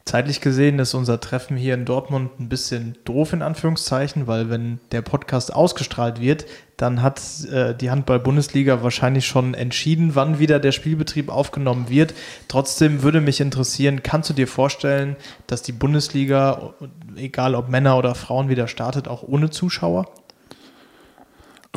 Zeitlich 0.06 0.40
gesehen 0.40 0.78
ist 0.78 0.94
unser 0.94 1.18
Treffen 1.18 1.56
hier 1.56 1.74
in 1.74 1.84
Dortmund 1.84 2.38
ein 2.38 2.48
bisschen 2.48 2.96
doof 3.04 3.32
in 3.32 3.42
Anführungszeichen, 3.42 4.28
weil 4.28 4.48
wenn 4.48 4.78
der 4.92 5.02
Podcast 5.02 5.52
ausgestrahlt 5.52 6.20
wird, 6.20 6.46
dann 6.76 7.02
hat 7.02 7.20
äh, 7.50 7.74
die 7.74 7.90
Handball-Bundesliga 7.90 8.84
wahrscheinlich 8.84 9.26
schon 9.26 9.54
entschieden, 9.54 10.14
wann 10.14 10.38
wieder 10.38 10.60
der 10.60 10.70
Spielbetrieb 10.70 11.28
aufgenommen 11.28 11.88
wird. 11.88 12.14
Trotzdem 12.46 13.02
würde 13.02 13.20
mich 13.20 13.40
interessieren, 13.40 14.04
kannst 14.04 14.30
du 14.30 14.34
dir 14.34 14.46
vorstellen, 14.46 15.16
dass 15.48 15.62
die 15.62 15.72
Bundesliga, 15.72 16.74
egal 17.16 17.56
ob 17.56 17.68
Männer 17.68 17.98
oder 17.98 18.14
Frauen, 18.14 18.48
wieder 18.48 18.68
startet, 18.68 19.08
auch 19.08 19.24
ohne 19.24 19.50
Zuschauer? 19.50 20.06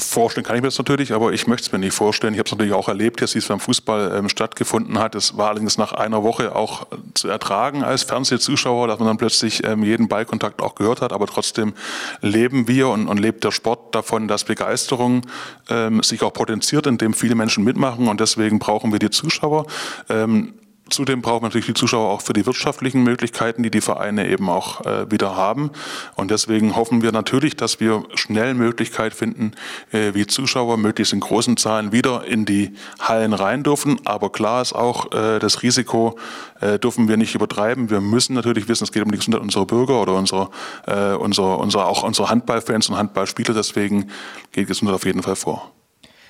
Vorstellen 0.07 0.45
kann 0.45 0.55
ich 0.55 0.61
mir 0.61 0.67
das 0.67 0.77
natürlich, 0.77 1.13
aber 1.13 1.33
ich 1.33 1.47
möchte 1.47 1.67
es 1.67 1.71
mir 1.71 1.79
nicht 1.79 1.93
vorstellen. 1.93 2.33
Ich 2.33 2.39
habe 2.39 2.47
es 2.47 2.51
natürlich 2.51 2.73
auch 2.73 2.87
erlebt, 2.87 3.21
jetzt, 3.21 3.35
wie 3.35 3.39
es 3.39 3.47
beim 3.47 3.59
Fußball 3.59 4.15
ähm, 4.15 4.29
stattgefunden 4.29 4.99
hat. 4.99 5.15
Es 5.15 5.37
war 5.37 5.49
allerdings 5.49 5.77
nach 5.77 5.93
einer 5.93 6.23
Woche 6.23 6.55
auch 6.55 6.87
zu 7.13 7.27
ertragen 7.27 7.83
als 7.83 8.03
Fernsehzuschauer, 8.03 8.87
dass 8.87 8.99
man 8.99 9.07
dann 9.07 9.17
plötzlich 9.17 9.63
ähm, 9.65 9.83
jeden 9.83 10.07
Ballkontakt 10.07 10.61
auch 10.61 10.75
gehört 10.75 11.01
hat. 11.01 11.13
Aber 11.13 11.27
trotzdem 11.27 11.73
leben 12.21 12.67
wir 12.67 12.89
und, 12.89 13.07
und 13.07 13.17
lebt 13.17 13.43
der 13.43 13.51
Sport 13.51 13.95
davon, 13.95 14.27
dass 14.27 14.43
Begeisterung 14.43 15.21
ähm, 15.69 16.03
sich 16.03 16.23
auch 16.23 16.33
potenziert, 16.33 16.87
indem 16.87 17.13
viele 17.13 17.35
Menschen 17.35 17.63
mitmachen. 17.63 18.07
Und 18.07 18.19
deswegen 18.19 18.59
brauchen 18.59 18.91
wir 18.91 18.99
die 18.99 19.09
Zuschauer. 19.09 19.65
Ähm, 20.09 20.53
Zudem 20.89 21.21
brauchen 21.21 21.43
natürlich 21.43 21.67
die 21.67 21.73
Zuschauer 21.73 22.09
auch 22.09 22.21
für 22.21 22.33
die 22.33 22.45
wirtschaftlichen 22.45 23.03
Möglichkeiten, 23.03 23.63
die 23.63 23.71
die 23.71 23.81
Vereine 23.81 24.29
eben 24.29 24.49
auch 24.49 24.85
äh, 24.85 25.11
wieder 25.11 25.35
haben. 25.35 25.71
Und 26.15 26.31
deswegen 26.31 26.75
hoffen 26.75 27.01
wir 27.01 27.11
natürlich, 27.11 27.55
dass 27.55 27.79
wir 27.79 28.03
schnell 28.15 28.53
Möglichkeit 28.53 29.13
finden, 29.13 29.53
äh, 29.91 30.13
wie 30.13 30.27
Zuschauer 30.27 30.77
möglichst 30.77 31.13
in 31.13 31.19
großen 31.19 31.57
Zahlen 31.57 31.91
wieder 31.91 32.25
in 32.25 32.45
die 32.45 32.73
Hallen 32.99 33.33
rein 33.33 33.63
dürfen. 33.63 33.99
Aber 34.05 34.31
klar 34.31 34.61
ist 34.61 34.73
auch, 34.73 35.11
äh, 35.11 35.39
das 35.39 35.63
Risiko 35.63 36.17
äh, 36.61 36.79
dürfen 36.79 37.07
wir 37.07 37.17
nicht 37.17 37.35
übertreiben. 37.35 37.89
Wir 37.89 38.01
müssen 38.01 38.33
natürlich 38.33 38.67
wissen, 38.67 38.83
es 38.83 38.91
geht 38.91 39.03
um 39.03 39.11
die 39.11 39.17
Gesundheit 39.17 39.41
unserer 39.41 39.65
Bürger 39.65 40.01
oder 40.01 40.15
unserer, 40.15 40.49
äh, 40.87 41.13
unserer, 41.13 41.59
unserer 41.59 41.87
auch 41.87 42.03
unserer 42.03 42.29
Handballfans 42.29 42.89
und 42.89 42.97
Handballspieler. 42.97 43.53
Deswegen 43.53 44.09
geht 44.51 44.67
Gesundheit 44.67 44.95
auf 44.95 45.05
jeden 45.05 45.23
Fall 45.23 45.35
vor. 45.35 45.71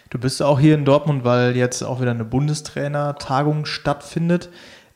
Du 0.09 0.17
bist 0.17 0.41
auch 0.41 0.59
hier 0.59 0.73
in 0.73 0.85
Dortmund, 0.85 1.23
weil 1.23 1.55
jetzt 1.55 1.83
auch 1.83 2.01
wieder 2.01 2.11
eine 2.11 2.25
Bundestrainer-Tagung 2.25 3.65
stattfindet. 3.65 4.49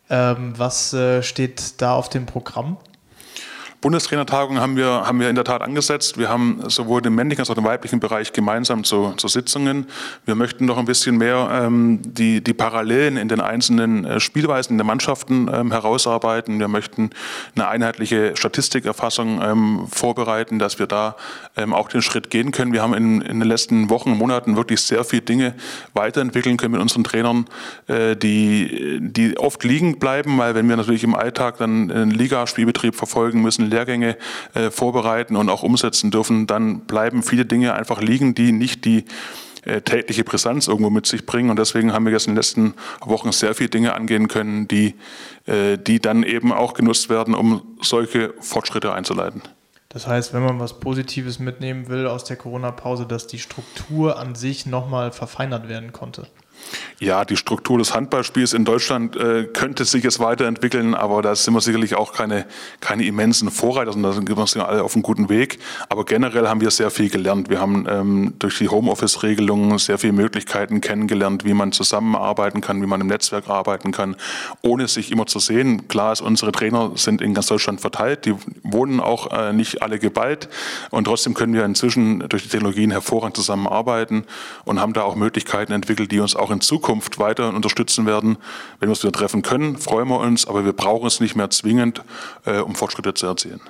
Ähm, 0.10 0.53
was 0.58 0.93
äh, 0.93 1.22
steht 1.22 1.82
da 1.82 1.93
auf 1.93 2.10
dem 2.10 2.25
Programm? 2.25 2.77
Bundestrainertagung 3.84 4.62
haben 4.62 4.78
wir, 4.78 4.88
haben 4.88 5.20
wir 5.20 5.30
in 5.30 5.36
der 5.36 5.44
Tat 5.44 5.62
angesetzt. 5.62 6.18
Wir 6.18 6.30
haben 6.30 6.62
sowohl 6.70 7.02
den 7.02 7.13
männlichen 7.16 7.42
als 7.42 7.50
auch 7.50 7.54
den 7.54 7.66
weiblichen 7.66 8.00
Bereich 8.00 8.32
gemeinsam 8.32 8.86
zu, 8.86 9.12
zu 9.18 9.28
Sitzungen. 9.28 9.88
Wir 10.25 10.36
möchten 10.36 10.66
noch 10.66 10.78
ein 10.78 10.86
bisschen 10.86 11.18
mehr 11.18 11.50
ähm, 11.52 12.00
die, 12.02 12.42
die 12.42 12.54
Parallelen 12.54 13.18
in 13.18 13.28
den 13.28 13.42
einzelnen 13.42 14.06
äh, 14.06 14.22
Spielweisen 14.22 14.78
der 14.78 14.86
Mannschaften 14.86 15.50
ähm, 15.54 15.72
herausarbeiten. 15.72 16.60
Wir 16.60 16.70
möchten 16.70 17.10
eine 17.56 17.68
einheitliche 17.68 18.38
Statistikerfassung 18.38 19.42
ähm, 19.42 19.88
vorbereiten, 19.92 20.60
dass 20.60 20.80
wir 20.80 20.88
da 20.88 21.18
ähm, 21.58 21.74
auch 21.74 21.90
den 21.90 22.02
Schritt 22.02 22.30
gehen 22.30 22.54
können. 22.54 22.72
Wir 22.72 22.82
haben 22.82 22.94
in, 22.94 23.20
in 23.20 23.42
den 23.42 23.50
letzten 23.50 23.90
Wochen, 23.90 24.12
Monaten 24.12 24.56
wirklich 24.56 24.80
sehr 24.80 25.04
viele 25.04 25.24
Dinge 25.24 25.56
weiterentwickeln 25.94 26.56
können 26.56 26.72
mit 26.72 26.82
unseren 26.82 27.04
Trainern, 27.04 27.48
äh, 27.88 28.16
die, 28.16 29.00
die 29.02 29.38
oft 29.38 29.62
liegen 29.66 30.00
bleiben, 30.00 30.38
weil 30.38 30.56
wenn 30.56 30.70
wir 30.70 30.78
natürlich 30.78 31.04
im 31.04 31.16
Alltag 31.16 31.58
dann 31.58 31.92
einen 31.92 32.12
Ligaspielbetrieb 32.12 32.96
verfolgen 32.96 33.42
müssen, 33.42 33.73
Lehrgänge 33.74 34.18
äh, 34.53 34.70
vorbereiten 34.70 35.36
und 35.36 35.50
auch 35.50 35.63
umsetzen 35.63 36.12
dürfen, 36.12 36.48
dann 36.48 36.82
bleiben 36.82 37.24
viele 37.24 37.46
Dinge 37.46 37.74
einfach 37.74 38.01
liegen, 38.01 38.36
die 38.36 38.51
nicht 38.51 38.86
die 38.86 39.06
äh, 39.65 39.82
tägliche 39.82 40.24
Brisanz 40.24 40.68
irgendwo 40.68 40.89
mit 40.89 41.06
sich 41.06 41.25
bringen. 41.25 41.50
Und 41.50 41.58
deswegen 41.58 41.94
haben 41.94 42.06
wir 42.06 42.12
jetzt 42.12 42.27
in 42.27 42.34
den 42.34 42.38
letzten 42.38 42.74
Wochen 43.01 43.32
sehr 43.32 43.53
viele 43.53 43.70
Dinge 43.70 43.93
angehen 43.93 44.28
können, 44.28 44.67
die, 44.67 44.95
äh, 45.45 45.78
die 45.78 46.00
dann 46.00 46.24
eben 46.24 46.52
auch 46.52 46.74
genutzt 46.74 47.10
werden, 47.10 47.34
um 47.34 47.62
solche 47.82 48.34
Fortschritte 48.41 48.93
einzuleiten. 48.93 49.41
Das 49.88 50.08
heißt, 50.08 50.34
wenn 50.34 50.43
man 50.43 50.60
was 50.60 50.80
Positives 50.80 51.39
mitnehmen 51.39 51.88
will 51.88 52.08
aus 52.08 52.24
der 52.24 52.36
Corona-Pause, 52.36 53.06
dass 53.06 53.28
die 53.28 53.39
Struktur 53.39 54.19
an 54.19 54.36
sich 54.36 54.65
nochmal 54.65 55.12
verfeinert 55.12 55.69
werden 55.69 55.93
konnte. 55.93 56.28
Ja, 56.99 57.26
die 57.26 57.38
Struktur 57.38 57.78
des 57.78 57.93
Handballspiels 57.93 58.54
in 58.54 58.65
Deutschland 58.65 59.15
äh, 59.15 59.45
könnte 59.45 59.86
sich 59.86 60.04
jetzt 60.04 60.19
weiterentwickeln, 60.19 60.95
aber 60.95 61.21
da 61.21 61.36
sind 61.36 61.54
wir 61.54 61.62
sicherlich 61.62 61.95
auch 61.95 62.13
keine, 62.13 62.45
keine 62.80 63.06
immensen 63.06 63.52
Vorreiter, 63.52 63.91
sondern 63.91 64.12
da 64.12 64.15
sind 64.15 64.56
wir 64.56 64.67
alle 64.67 64.84
auf 64.84 64.95
einem 64.95 65.04
guten 65.04 65.30
Weg. 65.30 65.60
Aber 65.89 66.06
generell 66.06 66.47
haben 66.47 66.62
wir 66.62 66.71
sehr 66.71 66.91
viel 66.91 67.10
gelernt. 67.10 67.49
Wir 67.49 67.60
haben 67.60 67.86
ähm, 67.89 68.34
durch 68.39 68.58
die 68.58 68.69
Homeoffice-Regelungen 68.69 69.78
sehr 69.80 69.97
viele 69.97 70.13
Möglichkeiten 70.13 70.82
kennengelernt, 70.82 71.43
wie 71.45 71.54
man 71.54 71.71
zusammenarbeiten 71.71 72.62
kann, 72.62 72.82
wie 72.82 72.88
man 72.88 73.02
im 73.02 73.08
Netzwerk 73.08 73.49
arbeiten 73.49 73.91
kann, 73.91 74.15
ohne 74.62 74.88
sich 74.88 75.12
immer 75.12 75.26
zu 75.26 75.39
sehen. 75.39 75.88
Klar 75.88 76.13
ist, 76.13 76.21
unsere 76.21 76.52
Trainer 76.52 76.91
sind 76.95 77.21
in 77.21 77.34
ganz 77.34 77.47
Deutschland 77.47 77.82
verteilt, 77.82 78.26
die 78.26 78.36
wohnen 78.63 78.99
auch 78.99 79.32
äh, 79.32 79.52
nicht 79.52 79.82
alle 79.82 79.99
geballt 79.99 80.49
und 80.89 81.06
trotzdem 81.06 81.34
können 81.34 81.54
wir 81.54 81.65
inzwischen 81.65 82.28
durch 82.30 82.43
die 82.43 82.49
Technologien 82.49 82.91
hervorragend 82.91 83.36
zusammenarbeiten 83.36 84.26
und 84.65 84.80
haben 84.80 84.93
da 84.93 85.04
auch 85.04 85.15
Möglichkeiten 85.15 85.73
entwickelt, 85.73 86.12
die 86.12 86.19
uns 86.19 86.36
auch 86.36 86.52
in 86.54 86.62
Zukunft 86.62 87.20
weiter 87.20 87.50
unterstützen 87.50 88.06
werden. 88.06 88.38
Wenn 88.80 88.88
wir 88.88 88.94
uns 88.94 89.04
wieder 89.04 89.12
treffen 89.12 89.42
können, 89.42 89.78
freuen 89.78 90.08
wir 90.08 90.20
uns, 90.20 90.48
aber 90.48 90.66
wir 90.66 90.74
brauchen 90.74 91.08
es 91.08 91.20
nicht 91.20 91.36
mehr 91.36 91.50
zwingend, 91.50 92.04
äh, 92.46 92.60
um 92.60 92.76
Fortschritte 92.76 93.13
zu 93.13 93.26
erzielen. 93.28 93.62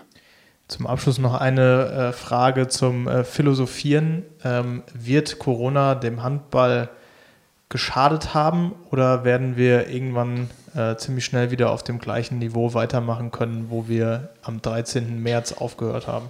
Zum 0.67 0.87
Abschluss 0.87 1.17
noch 1.17 1.33
eine 1.33 1.85
äh, 1.85 2.13
Frage 2.13 2.67
zum 2.67 3.07
äh, 3.07 3.23
Philosophieren. 3.23 4.23
Ähm, 4.43 4.83
wird 4.93 5.39
Corona 5.39 5.95
dem 5.95 6.23
Handball 6.23 6.89
geschadet 7.69 8.33
haben 8.33 8.73
oder 8.91 9.23
werden 9.23 9.57
wir 9.57 9.89
irgendwann 9.89 10.49
äh, 10.75 10.95
ziemlich 10.95 11.25
schnell 11.25 11.51
wieder 11.51 11.71
auf 11.71 11.83
dem 11.83 11.99
gleichen 11.99 12.39
Niveau 12.39 12.73
weitermachen 12.73 13.31
können, 13.31 13.67
wo 13.69 13.87
wir 13.87 14.29
am 14.43 14.61
13. 14.61 15.21
März 15.21 15.53
aufgehört 15.53 16.07
haben? 16.07 16.29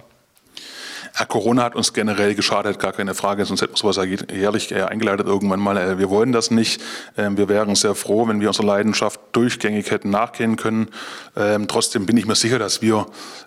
Ja, 1.16 1.26
Corona 1.26 1.62
hat 1.62 1.76
uns 1.76 1.92
generell 1.92 2.34
geschadet, 2.34 2.80
gar 2.80 2.92
keine 2.92 3.14
Frage, 3.14 3.44
sonst 3.44 3.62
hätten 3.62 3.74
wir 3.74 3.92
sowas 3.92 4.04
jährlich 4.32 4.74
eingeleitet 4.74 5.28
irgendwann 5.28 5.60
mal. 5.60 5.76
Äh, 5.76 5.98
wir 5.98 6.10
wollen 6.10 6.32
das 6.32 6.50
nicht. 6.50 6.82
Ähm, 7.16 7.36
wir 7.36 7.48
wären 7.48 7.76
sehr 7.76 7.94
froh, 7.94 8.26
wenn 8.26 8.40
wir 8.40 8.48
unserer 8.48 8.66
Leidenschaft 8.66 9.20
durchgängig 9.30 9.92
hätten 9.92 10.10
nachgehen 10.10 10.56
können. 10.56 10.88
Ähm, 11.36 11.68
trotzdem 11.68 12.06
bin 12.06 12.16
ich 12.16 12.26
mir 12.26 12.34
sicher, 12.34 12.58
dass 12.58 12.82
wir 12.82 13.06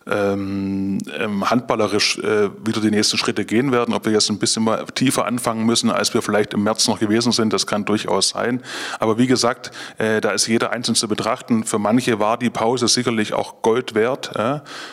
ähm, 0.10 1.00
handballerisch 1.44 2.20
äh, 2.20 2.50
wieder 2.66 2.80
die 2.80 2.90
nächsten 2.90 3.18
Schritte 3.18 3.44
gehen 3.44 3.74
werden. 3.74 3.94
Ob 3.94 4.06
wir 4.06 4.14
jetzt 4.14 4.30
ein 4.30 4.40
bisschen 4.40 4.64
mal 4.64 4.86
tiefer 4.96 5.26
anfangen 5.26 5.66
müssen, 5.66 5.92
als 5.92 6.14
wir 6.14 6.22
vielleicht 6.22 6.54
im 6.54 6.64
März 6.64 6.88
noch 6.88 7.00
gewesen 7.00 7.34
sind, 7.34 7.52
das 7.52 7.68
kann 7.68 7.84
durchaus 7.84 8.30
sein. 8.30 8.62
Aber 9.00 9.18
wie 9.18 9.28
gesagt, 9.28 9.72
äh, 9.98 10.22
da 10.22 10.32
ist 10.32 10.48
jeder 10.48 10.72
einzeln 10.72 10.96
zu 10.96 11.10
betrachten. 11.10 11.66
Für 11.66 11.80
manche 11.80 12.18
war 12.18 12.38
die 12.38 12.50
Pause 12.50 12.88
sicherlich 12.88 13.34
auch 13.34 13.62
Gold 13.62 13.94
wert. 13.94 14.32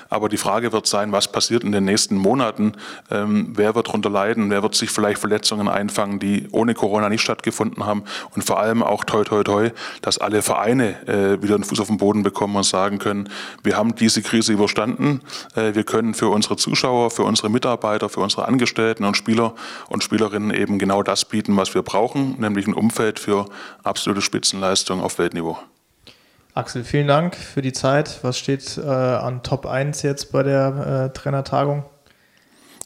Aber 0.08 0.28
die 0.28 0.36
Frage 0.36 0.72
wird 0.72 0.86
sein, 0.86 1.12
was 1.12 1.30
passiert 1.30 1.62
in 1.62 1.70
den 1.70 1.84
nächsten 1.84 2.16
Monaten 2.16 2.63
werden. 2.64 2.76
Ähm, 3.10 3.52
wer 3.54 3.74
wird 3.74 3.88
darunter 3.88 4.10
leiden? 4.10 4.50
Wer 4.50 4.62
wird 4.62 4.74
sich 4.74 4.90
vielleicht 4.90 5.18
Verletzungen 5.18 5.68
einfangen, 5.68 6.18
die 6.18 6.48
ohne 6.52 6.74
Corona 6.74 7.08
nicht 7.08 7.22
stattgefunden 7.22 7.84
haben? 7.84 8.04
Und 8.34 8.42
vor 8.44 8.58
allem 8.58 8.82
auch 8.82 9.04
toi 9.04 9.24
toi 9.24 9.42
toi, 9.42 9.70
dass 10.02 10.18
alle 10.18 10.42
Vereine 10.42 11.06
äh, 11.06 11.42
wieder 11.42 11.54
einen 11.54 11.64
Fuß 11.64 11.80
auf 11.80 11.88
den 11.88 11.98
Boden 11.98 12.22
bekommen 12.22 12.56
und 12.56 12.64
sagen 12.64 12.98
können, 12.98 13.28
wir 13.62 13.76
haben 13.76 13.94
diese 13.94 14.22
Krise 14.22 14.52
überstanden. 14.52 15.20
Äh, 15.54 15.74
wir 15.74 15.84
können 15.84 16.14
für 16.14 16.28
unsere 16.28 16.56
Zuschauer, 16.56 17.10
für 17.10 17.24
unsere 17.24 17.50
Mitarbeiter, 17.50 18.08
für 18.08 18.20
unsere 18.20 18.46
Angestellten 18.46 19.04
und 19.04 19.16
Spieler 19.16 19.54
und 19.88 20.02
Spielerinnen 20.02 20.52
eben 20.52 20.78
genau 20.78 21.02
das 21.02 21.24
bieten, 21.24 21.56
was 21.56 21.74
wir 21.74 21.82
brauchen, 21.82 22.36
nämlich 22.40 22.66
ein 22.66 22.74
Umfeld 22.74 23.18
für 23.18 23.46
absolute 23.82 24.22
Spitzenleistung 24.22 25.00
auf 25.00 25.18
Weltniveau. 25.18 25.58
Axel, 26.56 26.84
vielen 26.84 27.08
Dank 27.08 27.34
für 27.34 27.62
die 27.62 27.72
Zeit. 27.72 28.20
Was 28.22 28.38
steht 28.38 28.78
äh, 28.78 28.88
an 28.88 29.42
Top 29.42 29.66
1 29.66 30.02
jetzt 30.02 30.30
bei 30.30 30.44
der 30.44 31.10
äh, 31.10 31.18
Trainertagung? 31.18 31.84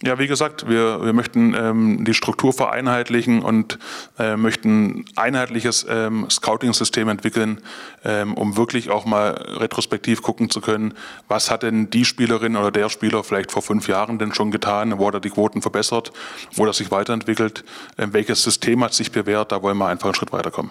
Ja, 0.02 0.16
wie 0.20 0.28
gesagt, 0.28 0.68
wir, 0.68 1.04
wir 1.04 1.12
möchten 1.12 1.54
ähm, 1.54 2.04
die 2.04 2.14
Struktur 2.14 2.52
vereinheitlichen 2.52 3.42
und 3.42 3.80
äh, 4.16 4.36
möchten 4.36 5.04
einheitliches 5.16 5.84
ähm, 5.88 6.30
Scouting-System 6.30 7.08
entwickeln, 7.08 7.60
ähm, 8.04 8.34
um 8.34 8.56
wirklich 8.56 8.90
auch 8.90 9.06
mal 9.06 9.30
retrospektiv 9.30 10.22
gucken 10.22 10.50
zu 10.50 10.60
können, 10.60 10.94
was 11.26 11.50
hat 11.50 11.64
denn 11.64 11.90
die 11.90 12.04
Spielerin 12.04 12.56
oder 12.56 12.70
der 12.70 12.90
Spieler 12.90 13.24
vielleicht 13.24 13.50
vor 13.50 13.62
fünf 13.62 13.88
Jahren 13.88 14.20
denn 14.20 14.32
schon 14.32 14.52
getan, 14.52 14.98
wo 14.98 15.08
hat 15.08 15.14
er 15.14 15.20
die 15.20 15.30
Quoten 15.30 15.62
verbessert, 15.62 16.12
wo 16.54 16.64
er 16.64 16.72
sich 16.72 16.92
weiterentwickelt, 16.92 17.64
äh, 17.96 18.06
welches 18.12 18.44
System 18.44 18.84
hat 18.84 18.94
sich 18.94 19.10
bewährt, 19.10 19.50
da 19.50 19.62
wollen 19.62 19.78
wir 19.78 19.88
einfach 19.88 20.06
einen 20.06 20.14
Schritt 20.14 20.32
weiterkommen. 20.32 20.70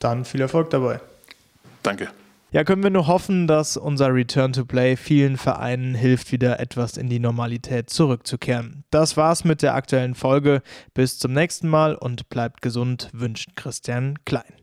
Dann 0.00 0.24
viel 0.24 0.40
Erfolg 0.40 0.70
dabei. 0.70 1.00
Danke. 1.82 2.08
Ja, 2.56 2.64
können 2.64 2.82
wir 2.82 2.88
nur 2.88 3.06
hoffen, 3.06 3.46
dass 3.46 3.76
unser 3.76 4.14
Return 4.14 4.54
to 4.54 4.64
Play 4.64 4.96
vielen 4.96 5.36
Vereinen 5.36 5.94
hilft, 5.94 6.32
wieder 6.32 6.58
etwas 6.58 6.96
in 6.96 7.10
die 7.10 7.18
Normalität 7.18 7.90
zurückzukehren. 7.90 8.84
Das 8.90 9.18
war's 9.18 9.44
mit 9.44 9.60
der 9.60 9.74
aktuellen 9.74 10.14
Folge. 10.14 10.62
Bis 10.94 11.18
zum 11.18 11.34
nächsten 11.34 11.68
Mal 11.68 11.94
und 11.94 12.30
bleibt 12.30 12.62
gesund, 12.62 13.10
wünscht 13.12 13.56
Christian 13.56 14.14
Klein. 14.24 14.54